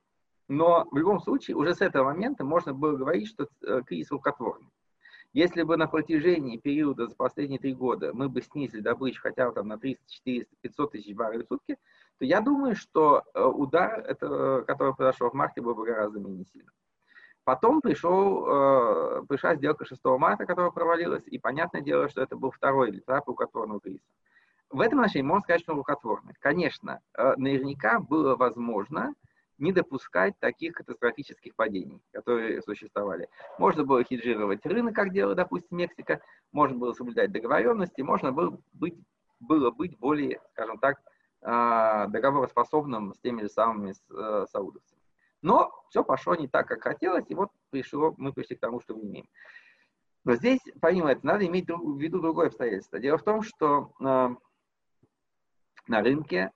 [0.47, 4.69] но в любом случае уже с этого момента можно было говорить, что э, кризис рукотворный.
[5.33, 9.53] Если бы на протяжении периода за последние три года мы бы снизили добычу хотя бы
[9.53, 11.77] там на 300, 400, 500 тысяч баррелей в сутки,
[12.19, 16.45] то я думаю, что э, удар, это, который произошел в марте, был бы гораздо менее
[16.45, 16.71] сильным.
[17.43, 22.51] Потом пришел, э, пришла сделка 6 марта, которая провалилась, и понятное дело, что это был
[22.51, 24.05] второй этап рукотворного кризиса.
[24.69, 26.35] В этом отношении можно сказать, что он рукотворный.
[26.39, 29.15] Конечно, э, наверняка было возможно
[29.57, 33.29] не допускать таких катастрофических падений, которые существовали.
[33.57, 38.95] Можно было хеджировать рынок, как делала, допустим, Мексика, можно было соблюдать договоренности, можно было быть,
[39.39, 40.99] было быть более, скажем так,
[41.41, 45.01] а, договороспособным с теми же самыми э, саудовцами.
[45.41, 48.95] Но все пошло не так, как хотелось, и вот пришло, мы пришли к тому, что
[48.95, 49.27] мы имеем.
[50.23, 52.97] Но здесь, помимо этого, надо иметь в виду другое обстоятельство.
[52.97, 54.29] Дело в том, что э,
[55.87, 56.51] на рынке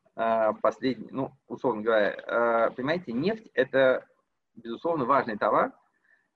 [0.61, 4.07] последний, ну, условно говоря, а, понимаете, нефть– это,
[4.55, 5.73] безусловно, важный товар,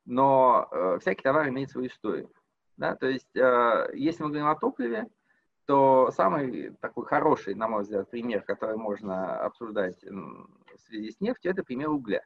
[0.06, 2.32] но э, всякий товар имеет свою историю.
[2.78, 2.96] Да?
[2.96, 5.08] То есть, а, если мы говорим о топливе,
[5.66, 11.52] то самый такой хороший, на мой взгляд, пример, который можно обсуждать в связи с нефтью,
[11.52, 12.24] это пример угля.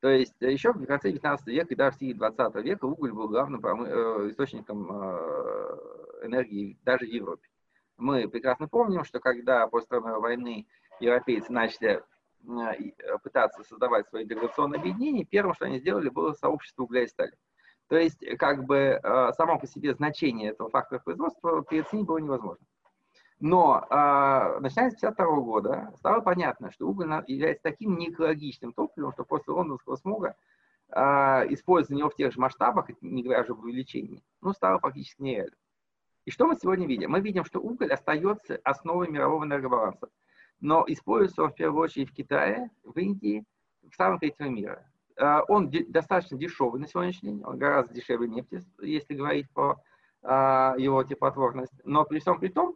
[0.00, 3.28] То есть еще в конце 19 века и даже в середине 20 века уголь был
[3.28, 4.86] главным э, источником
[6.22, 7.48] энергии даже в Европе.
[7.96, 10.66] Мы прекрасно помним, что когда после Второй войны
[11.00, 12.02] европейцы начали
[13.22, 17.32] пытаться создавать свои интеграционные объединения, первым, что они сделали, было сообщество угля и стали.
[17.88, 19.00] То есть, как бы
[19.36, 22.64] само по себе значение этого фактора производства переоценить было невозможно.
[23.38, 29.24] Но э, начиная с 1952 года стало понятно, что уголь является таким неэкологичным топливом, что
[29.24, 30.36] после лондонского смога
[30.88, 31.00] э,
[31.50, 35.56] использование его в тех же масштабах, не говоря уже об увеличении, ну, стало фактически нереально.
[36.26, 37.12] И что мы сегодня видим?
[37.12, 40.08] Мы видим, что уголь остается основой мирового энергобаланса,
[40.60, 43.44] но используется он в первую очередь в Китае, в Индии,
[43.88, 44.90] в странах третьего мира.
[45.16, 49.80] Э, он достаточно дешевый на сегодняшний день, он гораздо дешевле нефти, если говорить по
[50.24, 50.26] э,
[50.78, 51.80] его теплотворности.
[51.84, 52.74] Но при всем при том,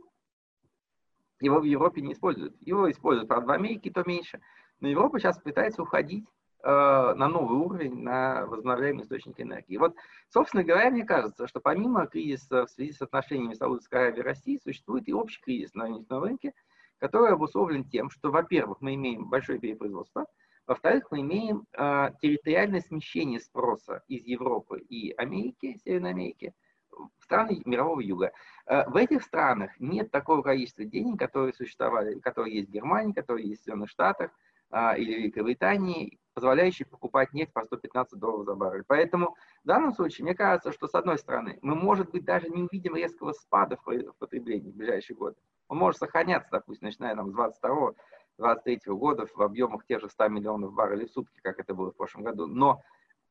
[1.41, 2.55] его в Европе не используют.
[2.61, 4.41] Его используют, правда, в Америке то меньше.
[4.79, 6.25] Но Европа сейчас пытается уходить
[6.63, 9.77] на новый уровень, на возобновляемые источники энергии.
[9.77, 9.95] вот,
[10.29, 14.61] собственно говоря, мне кажется, что помимо кризиса в связи с отношениями Саудовской Аравии и России,
[14.63, 16.53] существует и общий кризис на нефтяном рынке,
[16.99, 20.27] который обусловлен тем, что, во-первых, мы имеем большое перепроизводство,
[20.67, 26.55] во-вторых, мы имеем э, территориальное смещение спроса из Европы и Америки, Северной Америки,
[26.91, 28.31] в страны мирового юга.
[28.67, 33.49] Э, в этих странах нет такого количества денег, которые существовали, которые есть в Германии, которые
[33.49, 34.31] есть в Соединенных Штатах
[34.73, 38.85] или Великобритании, позволяющие покупать нефть по 115 долларов за баррель.
[38.87, 42.63] Поэтому в данном случае, мне кажется, что с одной стороны, мы, может быть, даже не
[42.63, 45.37] увидим резкого спада в потреблении в ближайшие годы.
[45.69, 47.93] Он может сохраняться, допустим, начиная там, с 22
[48.39, 51.97] 23 года в объемах тех же 100 миллионов баррелей в сутки, как это было в
[51.97, 52.47] прошлом году.
[52.47, 52.83] Но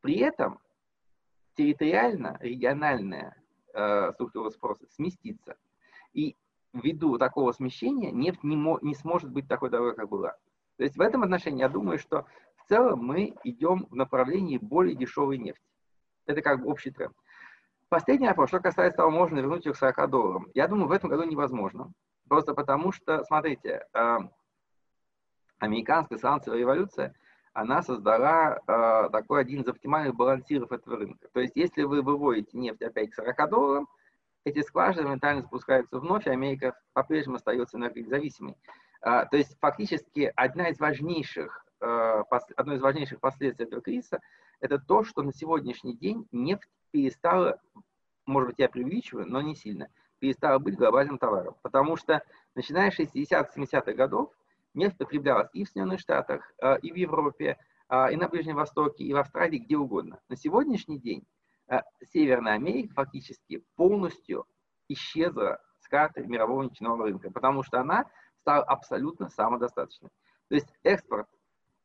[0.02, 0.60] при этом
[1.56, 3.36] территориально, региональная
[3.73, 5.58] э, структура спроса сместится.
[6.13, 6.38] И
[6.73, 10.38] ввиду такого смещения нефть не, не сможет быть такой дорогой, как была.
[10.80, 14.96] То есть в этом отношении я думаю, что в целом мы идем в направлении более
[14.96, 15.62] дешевой нефти.
[16.26, 17.13] Это как бы общий тренд.
[17.89, 20.48] Последний вопрос, что касается того, можно вернуть их к 40 долларам.
[20.56, 21.92] Я думаю, в этом году невозможно.
[22.28, 24.18] Просто потому что, смотрите, э,
[25.60, 27.13] американская санкциевая революция–
[27.54, 31.28] она создала э, такой один из оптимальных балансиров этого рынка.
[31.34, 33.88] То есть, если вы выводите нефть опять к 40 долларам,
[34.46, 38.56] эти скважины моментально спускаются вновь, и Америка по-прежнему остается энергонезависимой.
[39.02, 42.24] Э, то есть, фактически, одна из важнейших, э,
[42.56, 44.20] одно из важнейших последствий этого кризиса–
[44.60, 47.60] это то, что на сегодняшний день нефть перестала,
[48.26, 49.88] может быть, я преувеличиваю, но не сильно,
[50.20, 51.56] перестала быть глобальным товаром.
[51.62, 52.22] Потому что,
[52.56, 54.34] начиная с 60-70-х годов,
[54.74, 57.58] нефть потреблялась и в Соединенных Штатах, э, и в Европе,
[57.90, 60.20] э, и на Ближнем Востоке, и в Австралии, где угодно.
[60.28, 61.26] На сегодняшний день
[62.12, 64.48] Северная Америка фактически полностью
[64.88, 68.06] исчезла с карты мирового нефтяного рынка, потому что она
[68.41, 70.10] стала абсолютно самодостаточной.
[70.47, 71.28] То есть экспорт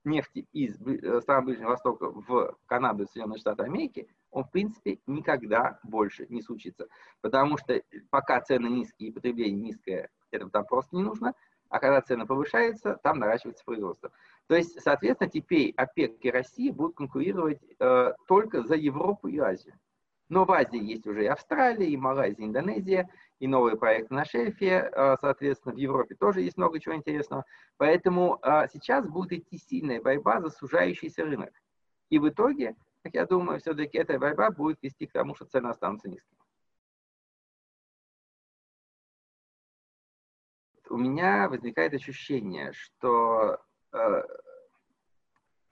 [0.04, 0.76] нефти из
[1.22, 6.42] стран Ближнего Востока в Канаду и Соединенные Штаты Америки, он, в принципе, никогда больше не
[6.42, 6.88] случится.
[7.20, 11.34] Потому что пока цены низкие и потребление низкое, это там просто не нужно
[11.74, 14.12] а когда цены повышаются, там наращивается производство.
[14.46, 19.74] То есть, соответственно, теперь ОПЕК и Россия будут конкурировать э, только за Европу и Азию.
[20.28, 23.10] Но в Азии есть уже и Австралия, и Малайзия, и Индонезия,
[23.44, 24.90] и новые проекты на шельфе.
[24.90, 27.44] Э, соответственно, в Европе тоже есть много чего интересного.
[27.76, 31.52] Поэтому э, сейчас будет идти сильная борьба за сужающийся рынок.
[32.08, 35.68] И в итоге, как я думаю, все-таки эта борьба будет вести к тому, что цены
[35.68, 36.38] останутся низкими.
[40.90, 43.58] у меня возникает ощущение, что,
[43.92, 44.22] э,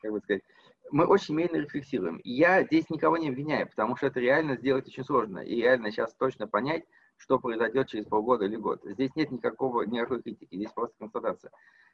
[0.00, 0.42] как бы сказать,
[0.90, 2.20] мы очень медленно рефлексируем.
[2.24, 5.38] я здесь никого не обвиняю, потому что это реально сделать очень сложно.
[5.38, 6.84] И реально сейчас точно понять,
[7.22, 8.80] что произойдет через полгода или год.
[8.84, 11.52] Здесь нет никакого, никакой здесь просто констатация.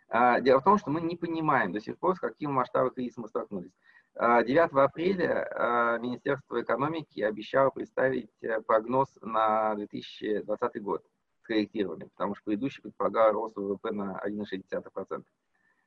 [0.08, 3.20] А, дело в том, что мы не понимаем до сих пор, с каким масштабом кризиса
[3.20, 3.72] мы столкнулись.
[4.14, 11.04] 9 а, апреля а, Министерство экономики обещало представить э, прогноз на 2020 год
[11.42, 15.24] скорректировали, потому что предыдущий предполагал рост ВВП на 1,6%.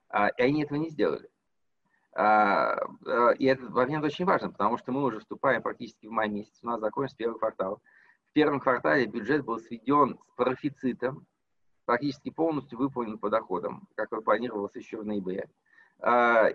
[0.10, 1.30] А, и они этого не сделали.
[2.13, 2.77] А,
[3.39, 6.67] и этот момент очень важен, потому что мы уже вступаем практически в май месяц, у
[6.67, 7.82] нас закончится первый квартал.
[8.31, 11.27] В первом квартале бюджет был сведен с профицитом,
[11.83, 15.49] практически полностью выполнен по доходам, как планировалось еще в ноябре.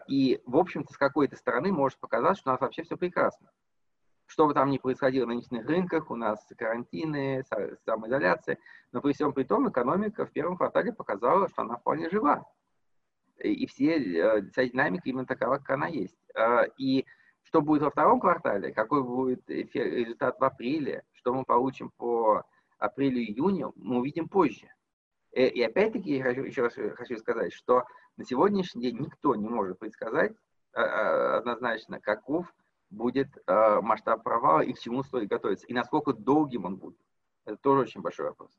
[0.09, 3.51] И, в общем-то, с какой-то стороны может показаться, что у нас вообще все прекрасно.
[4.25, 7.45] Что бы там ни происходило на нефтяных рынках, у нас карантины,
[7.85, 8.57] самоизоляция,
[8.93, 12.51] но при всем при том экономика в первом квартале показала, что она вполне жива.
[13.37, 16.17] И все, э, вся динамика именно такова, как она есть.
[16.35, 17.05] А, и
[17.43, 22.45] что будет во втором квартале, какой будет результат в апреле, что мы получим по
[22.79, 24.73] апрелю-июню, мы увидим позже.
[25.33, 27.83] Э, и опять-таки, я хочу, еще раз хочу сказать, что
[28.17, 30.37] на сегодняшний день никто не может предсказать
[30.73, 32.55] а, однозначно, каков
[32.91, 37.01] будет э, масштаб провала и к чему стоит готовиться, и насколько долгим он будет.
[37.45, 38.53] Это тоже очень большой вопрос.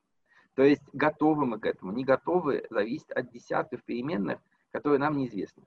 [0.56, 4.40] То есть готовы мы к этому, не готовы, зависит от десятков переменных,
[4.72, 5.64] которые нам неизвестны.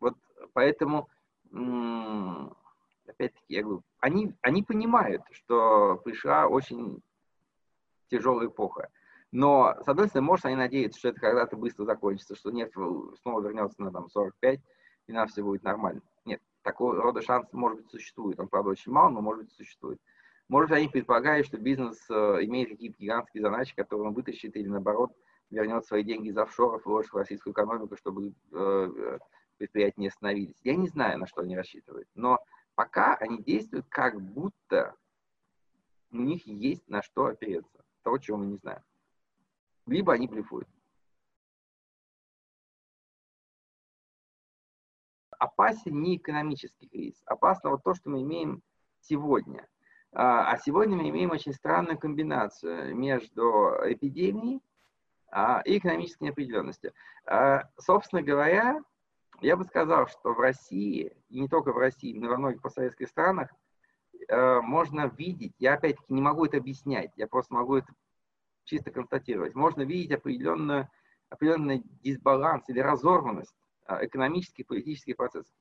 [0.00, 0.14] Вот
[0.54, 1.10] поэтому,
[3.10, 7.02] опять-таки, я говорю, они, они понимают, что пришла очень
[8.08, 8.88] тяжелая эпоха.
[9.32, 12.72] Но, с одной стороны, может, они надеются, что это когда-то быстро закончится, что нефть
[13.22, 14.60] снова вернется на там, 45,
[15.06, 16.02] и нам все будет нормально.
[16.24, 18.40] Нет, такого рода шанс, может быть, существует.
[18.40, 20.00] Он, правда, очень мал, но, может быть, существует.
[20.48, 25.12] Может, они предполагают, что бизнес э, имеет какие-то гигантские задачи, которые он вытащит или, наоборот,
[25.50, 29.18] вернет свои деньги из офшоров вложит в российскую экономику, чтобы э,
[29.58, 30.58] предприятия не остановились.
[30.64, 32.08] Я не знаю, на что они рассчитывают.
[32.16, 32.40] Но
[32.74, 34.96] пока они действуют как будто
[36.10, 37.84] у них есть на что опереться.
[38.02, 38.82] Того, чего мы не знаем.
[39.86, 40.68] Либо они блефуют.
[45.30, 47.22] Опасен не экономический кризис.
[47.24, 48.62] Опасно вот то, что мы имеем
[49.00, 49.66] сегодня.
[50.12, 54.60] А, а сегодня мы имеем очень странную комбинацию между эпидемией
[55.30, 56.92] а, и экономической неопределенностью.
[57.24, 58.82] А, собственно говоря,
[59.42, 62.62] я бы сказал, что в России, и не только в России, но и во многих
[62.62, 63.50] постсоветских странах,
[64.28, 67.92] э, можно видеть, я опять-таки не могу это объяснять, я просто могу это
[68.64, 70.88] чисто констатировать, можно видеть определенную,
[71.28, 73.54] определенный дисбаланс или разорванность
[73.86, 75.54] э, экономических и политических процессов.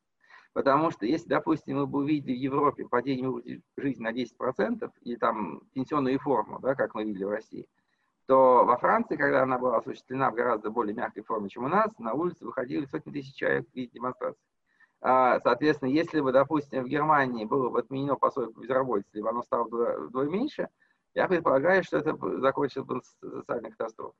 [0.53, 5.61] Потому что если, допустим, мы бы увидели в Европе падение жизни на 10% или там
[5.73, 7.67] пенсионную реформу, да, как мы видели в России,
[8.29, 11.89] то во Франции, когда она была осуществлена в гораздо более мягкой форме, чем у нас,
[11.97, 14.39] на улице выходили сотни тысяч человек в виде демонстраций.
[15.01, 19.41] А, соответственно, если бы, допустим, в Германии было бы отменено пособие по безработице, либо оно
[19.41, 20.69] стало вдвое, вдвое меньше,
[21.15, 24.13] я предполагаю, что это закончилось бы социальной катастрофой.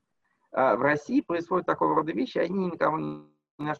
[0.53, 3.25] А в России происходят такого рода вещи, они никому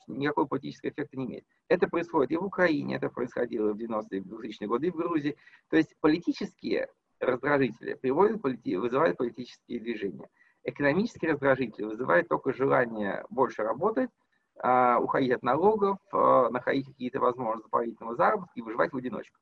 [0.06, 1.46] никакого политического эффекта не имеют.
[1.70, 5.38] Это происходит и в Украине, это происходило в 90-е, 2000-е годы, и в Грузии.
[5.72, 6.90] То есть политические
[7.20, 10.30] раздражители приводят, вызывают политические движения.
[10.64, 14.10] Экономические раздражители вызывают только желание больше работать,
[14.62, 19.38] а, уходить от налогов, а, находить какие-то возможности дополнительного заработка и выживать в одиночку.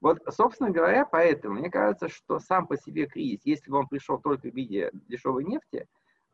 [0.00, 4.18] Вот, собственно говоря, поэтому мне кажется, что сам по себе кризис, если бы он пришел
[4.18, 5.86] только в виде дешевой нефти,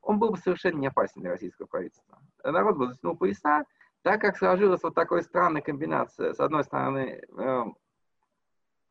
[0.03, 2.19] он был бы совершенно не опасен для российского правительства.
[2.43, 3.65] Народ бы затянул пояса,
[4.03, 7.77] так как сложилась вот такая странная комбинация, с одной стороны, эм,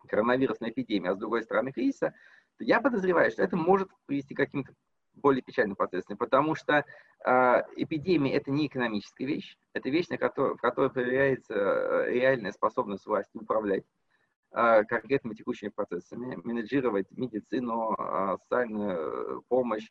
[0.09, 2.13] коронавирусной эпидемии, а с другой стороны кризиса,
[2.57, 4.73] то я подозреваю, что это может привести к каким-то
[5.19, 6.85] более печальным процессам, потому что
[7.25, 12.51] э, эпидемия это не экономическая вещь, это вещь, на которой, в которой проверяется э, реальная
[12.51, 13.83] способность власти управлять
[14.51, 19.89] э, конкретными текущими процессами, менеджировать медицину, э, социальную помощь,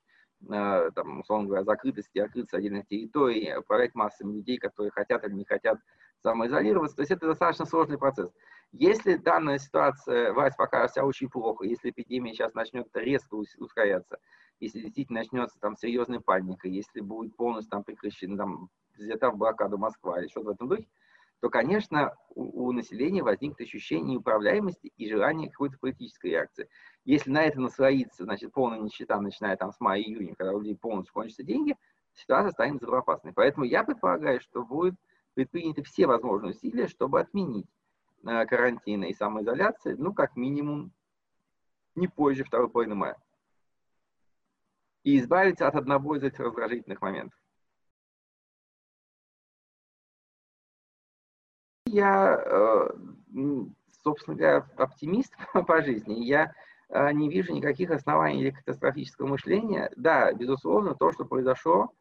[0.48, 5.34] э, там, условно говоря, закрытость и открытость отдельных территорий, управлять массами людей, которые хотят или
[5.34, 5.78] не хотят
[6.22, 6.96] самоизолироваться.
[6.96, 8.30] То есть это достаточно сложный процесс.
[8.72, 14.18] Если данная ситуация, власть покажет себя очень плохо, если эпидемия сейчас начнет резко ускоряться,
[14.60, 19.78] если действительно начнется там серьезная паника, если будет полностью там прекращена, там, взята в блокаду
[19.78, 20.86] Москва или что-то в этом духе,
[21.40, 26.68] то, конечно, у, у населения возникнет ощущение неуправляемости и желание какой-то политической реакции.
[27.04, 31.14] Если на это наслоится, значит, полная нищета, начиная там с мая-июня, когда у людей полностью
[31.14, 31.76] кончатся деньги,
[32.12, 33.32] ситуация станет взрывоопасной.
[33.32, 34.96] Поэтому я предполагаю, что будут
[35.34, 37.66] предприняты все возможные усилия, чтобы отменить
[38.24, 40.92] карантина и самоизоляции, ну, как минимум,
[41.94, 43.16] не позже второй половины мая.
[45.04, 47.38] И избавиться от одного из этих раздражительных моментов.
[51.86, 52.88] Я, э,
[54.02, 55.34] собственно говоря, оптимист
[55.66, 56.24] по жизни.
[56.24, 56.52] Я
[56.88, 59.90] э, не вижу никаких оснований для катастрофического мышления.
[59.96, 61.92] Да, безусловно, то, что произошло,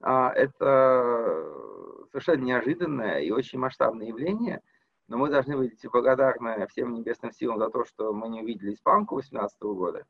[0.00, 1.46] это
[2.10, 4.60] совершенно неожиданное и очень масштабное явление–
[5.08, 9.16] но мы должны быть благодарны всем небесным силам за то, что мы не увидели испанку
[9.16, 10.04] 18 года,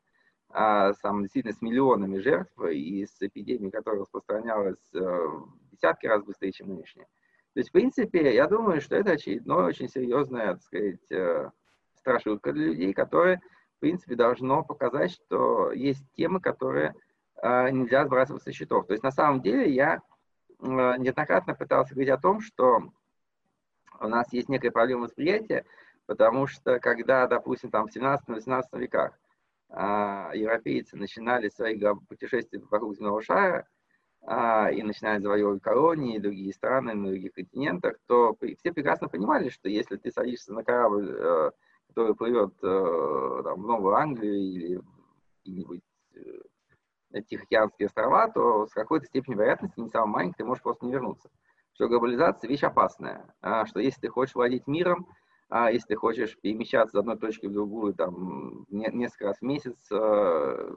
[0.50, 5.28] а сам действительно с миллионами жертв и с эпидемией, которая распространялась э,
[5.72, 7.07] десятки раз быстрее, чем нынешняя.
[7.53, 11.51] То есть, в принципе, я думаю, что это очередное очень серьезное, так сказать, э,
[11.97, 13.42] страшилка для людей, которое,
[13.76, 16.94] в принципе, должно показать, что есть темы, которые
[17.42, 18.86] э, нельзя сбрасывать со счетов.
[18.86, 20.01] То есть, на самом деле, я
[20.59, 22.90] неоднократно пытался говорить о том, что
[24.01, 25.64] у нас есть некая проблема восприятия,
[26.07, 29.18] потому что когда, допустим, там в 17-18 веках
[29.68, 33.66] а, европейцы начинали свои путешествия вокруг земного шара
[34.22, 39.68] а, и начинали завоевывать колонии другие страны на других континентах, то все прекрасно понимали, что
[39.68, 41.51] если ты садишься на корабль, э,
[41.88, 44.80] который плывет э, там, в Новую Англию или
[45.38, 45.82] какие-нибудь
[46.14, 50.92] э, Тихоокеанские острова, то с какой-то степенью вероятности, не самой маленькой, ты можешь просто не
[50.92, 51.30] вернуться
[51.77, 55.07] что глобализация вещь опасная, а, что если ты хочешь владеть миром,
[55.51, 59.77] а если ты хочешь перемещаться с одной точки в другую там, несколько раз в месяц,
[59.93, 60.74] а,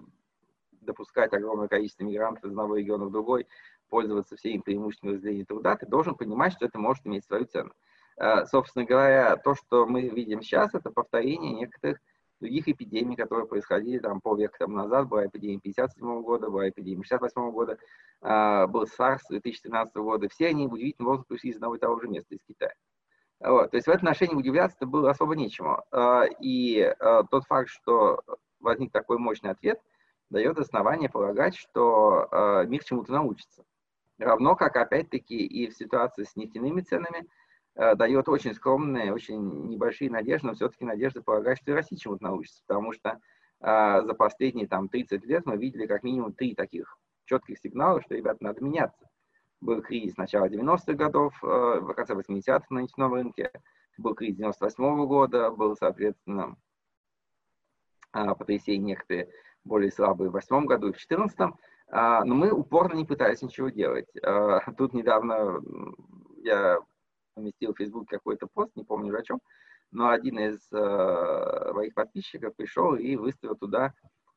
[0.81, 3.47] допускать огромное количество мигрантов из одного региона в другой,
[3.87, 7.71] пользоваться всеми преимуществами разделения труда, ты должен понимать, что это может иметь свою цену.
[8.17, 11.99] Э, собственно говоря, то, что мы видим сейчас, это повторение некоторых
[12.39, 15.07] других эпидемий, которые происходили там полвека тому назад.
[15.07, 17.77] Была эпидемия 57 года, была эпидемия 68 года,
[18.21, 20.29] э, был SARS 2013 года.
[20.29, 22.73] Все они удивительным образом пришли из одного и того же места, из Китая.
[23.39, 23.71] Вот.
[23.71, 25.83] То есть в этом отношении удивляться было особо нечему.
[25.91, 26.93] Э, и
[27.31, 28.21] тот факт, что
[28.59, 29.79] возник такой мощный ответ,
[30.29, 33.63] дает основание полагать, что мир чему-то научится.
[34.19, 37.27] Равно как, опять-таки, и в ситуации с нефтяными ценами–
[37.95, 42.61] дает очень скромные, очень небольшие надежды, но все-таки надежда полагать, что и Россия чему-то научится,
[42.67, 43.19] потому что
[43.61, 48.15] э, за последние там 30 лет мы видели как минимум три таких четких сигнала, что,
[48.15, 49.07] ребята, надо меняться.
[49.61, 53.49] Был кризис начала 90-х годов, э, в конце 80-х на нефтяном рынке,
[53.97, 56.57] был кризис 98 -го года, был, соответственно,
[58.13, 59.29] э, потрясение некоторые
[59.63, 63.69] более слабые в 2008 году и в 2014 э, но мы упорно не пытались ничего
[63.69, 64.09] делать.
[64.21, 65.61] Э, тут недавно
[66.43, 66.79] я
[67.39, 69.39] поместил в Facebook какой-то пост, не помню о чем,
[69.91, 73.93] но один из э, моих подписчиков пришел и выставил туда,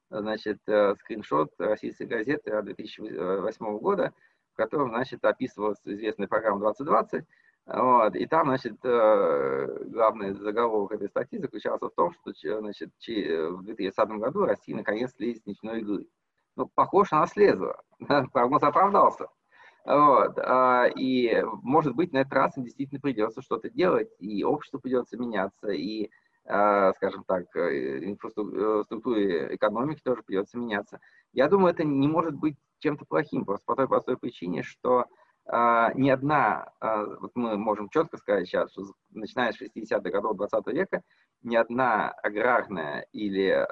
[0.08, 4.12] значит, э, скриншот российской газеты 2008 года,
[4.52, 7.24] в котором, значит, описывалась известная программа 2020,
[7.64, 13.62] вот, и там, значит, э, главный заголовок этой статьи заключался в том, что, значит, в
[13.62, 16.08] 2030 году Россия наконец слезет с нефтяной иглы.
[16.56, 17.80] Ну, похоже, она слезла.
[18.32, 19.28] Прогноз оправдался.
[19.84, 20.38] Вот.
[20.38, 25.16] А, и, может быть, на этот раз им действительно придется что-то делать, и обществу придется
[25.16, 26.10] меняться, и,
[26.44, 31.00] а, скажем так, э, инфраструктуре экономики тоже придется меняться.
[31.32, 35.06] Я думаю, это не может быть чем-то плохим, просто по той простой причине, что
[35.46, 40.66] а, ни одна, вот мы можем четко сказать сейчас, что начиная с 60-х годов 20
[40.68, 41.02] века,
[41.42, 43.66] ни одна аграрная или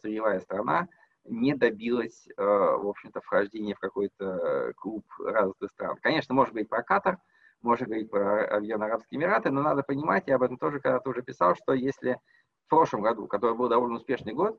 [0.00, 0.86] сырьевая страна
[1.24, 5.96] не добилась, э, в общем-то, вхождения в какой-то клуб развитых стран.
[6.02, 7.18] Конечно, может быть про Катар,
[7.62, 11.22] можно говорить про Объединенные Арабские Эмираты, но надо понимать, я об этом тоже когда-то уже
[11.22, 12.18] писал, что если
[12.66, 14.58] в прошлом году, который был довольно успешный год,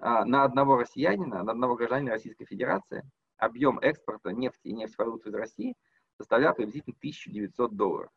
[0.00, 3.02] э, на одного россиянина, на одного гражданина Российской Федерации
[3.36, 5.74] объем экспорта нефти и нефтепродуктов из России
[6.16, 8.10] составлял приблизительно 1900 долларов.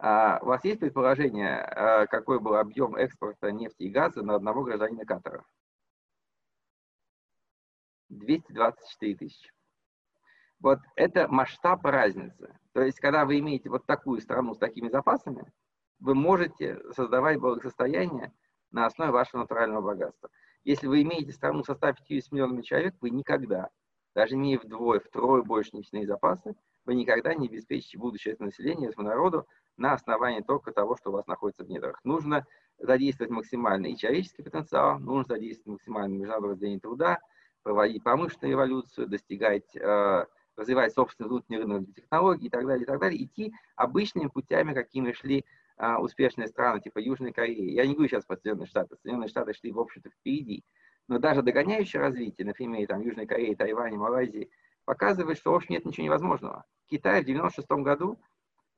[0.00, 4.62] А у вас есть предположение, э, какой был объем экспорта нефти и газа на одного
[4.62, 5.44] гражданина Катара?
[8.08, 9.50] 224 тысячи.
[10.60, 12.58] Вот это масштаб разницы.
[12.72, 15.52] То есть, когда вы имеете вот такую страну с такими запасами,
[16.00, 18.32] вы можете создавать благосостояние
[18.70, 20.30] на основе вашего натурального богатства.
[20.64, 23.70] Если вы имеете страну со 150 миллионами человек, вы никогда,
[24.14, 26.54] даже имея вдвое, втрое больше нефтяные запасы,
[26.84, 29.46] вы никогда не обеспечите будущее населения, этому народу
[29.76, 32.00] на основании только того, что у вас находится в недрах.
[32.04, 32.46] Нужно
[32.78, 37.18] задействовать максимально и человеческий потенциал, нужно задействовать максимально международное разделение труда,
[37.62, 40.24] проводить промышленную революцию, достигать, э,
[40.56, 45.12] развивать собственный внутренний рынок технологий и так далее, и так далее, идти обычными путями, какими
[45.12, 45.44] шли
[45.78, 47.72] э, успешные страны типа Южной Кореи.
[47.72, 48.96] Я не говорю сейчас про Соединенные Штаты.
[49.02, 50.64] Соединенные Штаты шли, в общем-то, впереди.
[51.08, 54.50] Но даже догоняющее развитие, например, там, Южной Кореи, Тайваня, Малайзии,
[54.84, 56.64] показывает, что, в общем, нет ничего невозможного.
[56.90, 58.20] Китай в 96 году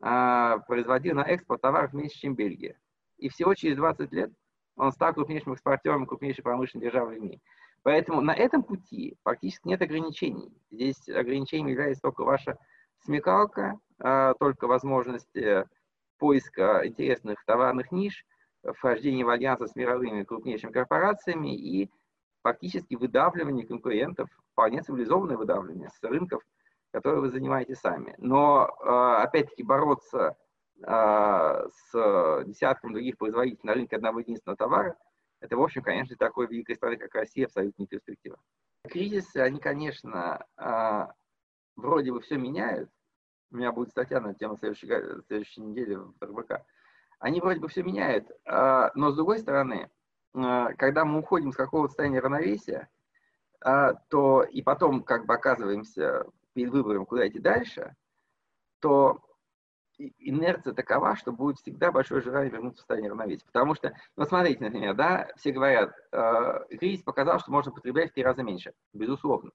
[0.01, 2.79] э, производил на экспорт товаров меньше, чем Бельгия.
[3.19, 4.33] И всего через 20 лет
[4.77, 7.41] он стал крупнейшим экспортером, крупнейшей промышленной державой в мире.
[7.83, 10.53] Поэтому на этом пути практически нет ограничений.
[10.71, 12.59] Здесь ограничением является только ваша
[13.05, 15.67] смекалка, а, только возможность э,
[16.19, 18.27] поиска интересных товарных ниш,
[18.63, 21.91] вхождение в альянсы с мировыми крупнейшими корпорациями и
[22.43, 26.43] фактически выдавливание конкурентов, вполне цивилизованное выдавливание с рынков,
[26.93, 28.15] которые вы занимаете сами.
[28.19, 30.37] Но, а, опять-таки, бороться
[30.83, 34.97] а, с десятком других производителей на рынке одного единственного товара–
[35.41, 38.39] это, в общем, конечно, такой великой страны, как Россия, абсолютно не перспектива.
[38.89, 41.13] Кризисы, они, конечно, а,
[41.77, 42.91] вроде бы все меняют.
[43.51, 44.87] У меня будет статья на тему следующей,
[45.27, 46.63] следующей недели в РБК.
[47.19, 49.91] Они вроде бы все меняют, а, но с другой стороны,
[50.35, 52.89] а, когда мы уходим с какого-то состояния равновесия,
[53.63, 56.25] то и потом как бы оказываемся
[56.55, 57.95] перед выбором, куда идти дальше,
[58.79, 59.21] то
[60.19, 63.45] инерция такова, что будет всегда большое желание вернуться в состояние равновесия.
[63.47, 68.15] Потому что, ну, смотрите, например, да, все говорят, э, кризис показал, что можно потреблять в
[68.15, 68.73] три раза меньше.
[68.93, 69.51] Безусловно.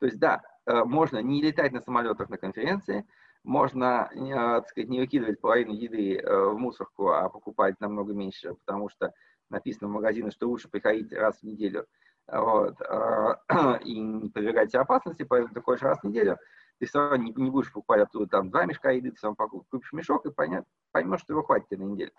[0.00, 3.06] То есть, да, э, можно не летать на самолетах на конференции,
[3.44, 8.54] можно, э, так сказать, не выкидывать половину еды э, в мусорку, а покупать намного меньше,
[8.54, 9.12] потому что
[9.50, 11.86] написано в магазине, что лучше приходить раз в неделю
[12.30, 13.34] вот, э,
[13.84, 16.38] и не подвергать себе опасности, поэтому ты ходишь раз в неделю,
[16.78, 19.92] ты все равно не, не будешь покупать оттуда там два мешка еды, ты равно купишь
[19.92, 22.12] мешок и понят, поймешь, что его хватит на неделю.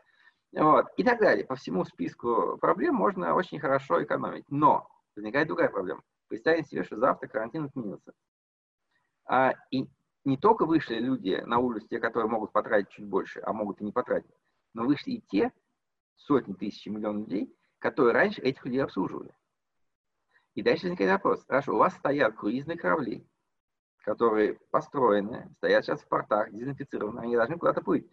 [0.51, 0.87] Вот.
[0.97, 1.45] И так далее.
[1.45, 4.45] По всему списку проблем можно очень хорошо экономить.
[4.49, 6.01] Но возникает другая проблема.
[6.27, 8.13] Представим себе, что завтра карантин отменился.
[9.25, 9.87] А, и
[10.25, 13.85] не только вышли люди на улицу, те, которые могут потратить чуть больше, а могут и
[13.85, 14.29] не потратить,
[14.73, 15.51] но вышли и те
[16.15, 19.33] сотни тысяч, миллионов людей, которые раньше этих людей обслуживали.
[20.55, 21.45] И дальше возникает вопрос.
[21.47, 23.25] Хорошо, у вас стоят круизные корабли,
[24.03, 28.09] которые построены, стоят сейчас в портах, дезинфицированы, они должны куда-то плыть.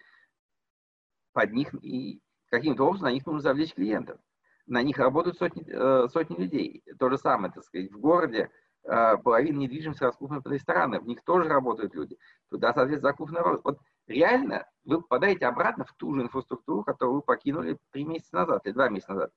[1.33, 2.21] Под них и
[2.51, 4.19] каким-то образом на них нужно завлечь клиентов.
[4.67, 6.83] На них работают сотни, э, сотни людей.
[6.99, 8.51] То же самое, так сказать, в городе
[8.85, 12.19] э, половина недвижимости раскуплена под рестораны, в них тоже работают люди.
[12.51, 13.61] Туда, соответственно, закуплен народ.
[13.65, 18.67] Вот реально вы попадаете обратно в ту же инфраструктуру, которую вы покинули три месяца назад
[18.67, 19.33] или два месяца назад.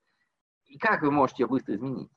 [0.65, 2.11] И как вы можете ее быстро изменить?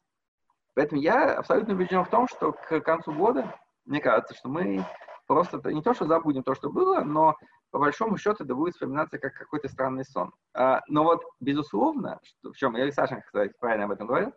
[0.74, 3.54] Поэтому я абсолютно убежден в том, что к концу года,
[3.84, 4.84] мне кажется, что мы
[5.26, 7.36] просто не то, что забудем то, что было, но
[7.70, 10.32] по большому счету это будет вспоминаться как какой-то странный сон.
[10.54, 14.32] А, но вот, безусловно, что, в чем я и Саша, кстати, правильно об этом говорил,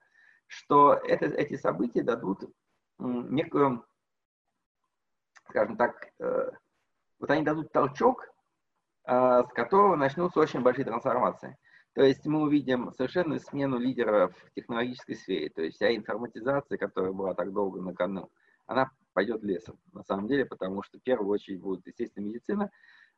[0.47, 2.43] что это, эти события дадут
[2.97, 3.85] некую,
[5.49, 6.51] скажем так, э,
[7.19, 8.25] вот они дадут толчок,
[9.03, 11.57] а, с которого начнутся очень большие трансформации.
[11.93, 15.49] То есть мы увидим совершенно смену лидеров в технологической сфере.
[15.49, 18.29] То есть вся информатизация, которая была так долго на кону,
[18.65, 22.69] она пойдет лесом, на самом деле, потому что в первую очередь будет, естественно, медицина,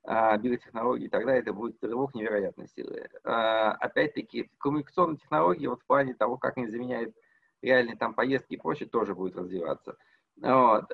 [0.04, 3.10] а, биотехнологии, тогда это будет рывок невероятной силы.
[3.24, 7.16] А, опять-таки, коммуникационные технологии вот в плане того, как они заменяют
[7.64, 9.98] реальные там поездки и прочее, тоже будет развиваться.
[10.40, 10.86] Вот.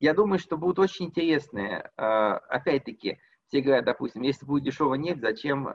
[0.00, 5.20] Я думаю, что будут очень интересные, а, опять-таки, все говорят, допустим, если будет дешевая нефть,
[5.20, 5.66] зачем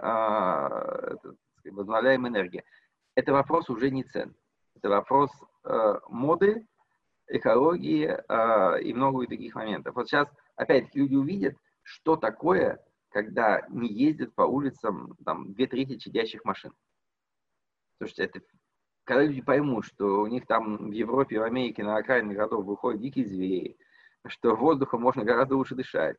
[1.63, 2.63] возобновляемая энергия.
[3.15, 4.35] Это вопрос уже не цен.
[4.75, 5.29] Это вопрос
[5.63, 6.65] э, моды,
[7.31, 9.95] экологии э, и много других моментов.
[9.95, 15.97] Вот сейчас, опять-таки, люди увидят, что такое, когда не ездят по улицам там, две трети
[15.97, 16.73] чадящих машин.
[17.97, 18.41] Слушайте, это,
[19.03, 23.01] когда люди поймут, что у них там в Европе, в Америке, на окраинных городов выходят
[23.01, 23.77] дикие звери,
[24.27, 26.17] что воздухом можно гораздо лучше дышать,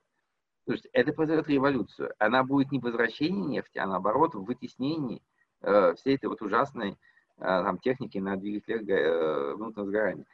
[0.66, 2.12] есть это произойдет революцию.
[2.18, 5.22] Она будет не возвращение нефти, а наоборот в вытеснении
[5.60, 6.94] э, всей этой вот ужасной э,
[7.38, 10.24] там, техники на двигателях э, внутреннего сгорания.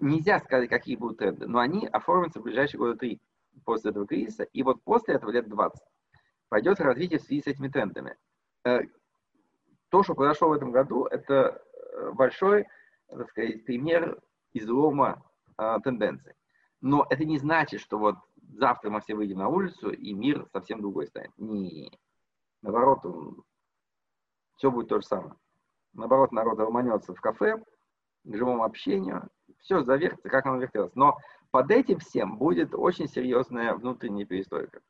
[0.00, 3.20] Нельзя сказать, какие будут тренды, но они оформятся в ближайшие годы три
[3.64, 4.44] после этого кризиса.
[4.44, 5.80] И вот после этого лет 20
[6.48, 8.16] пойдет развитие в связи с этими трендами.
[8.64, 8.80] Э,
[9.90, 12.66] то, что произошло в этом году, это э, большой,
[13.08, 14.18] так сказать, пример
[14.52, 15.22] излома
[15.58, 16.34] э, тенденций.
[16.80, 20.80] Но это не значит, что вот завтра мы все выйдем на улицу, и мир совсем
[20.80, 21.32] другой станет.
[21.36, 21.98] Не,
[22.62, 23.00] наоборот,
[24.56, 25.34] все будет то же самое.
[25.92, 27.62] Наоборот, народ ломанется в кафе,
[28.24, 29.28] к живому общению,
[29.60, 30.94] все завертится, как оно вертелось.
[30.94, 31.18] Но
[31.50, 34.80] под этим всем будет очень серьезная внутренняя перестройка.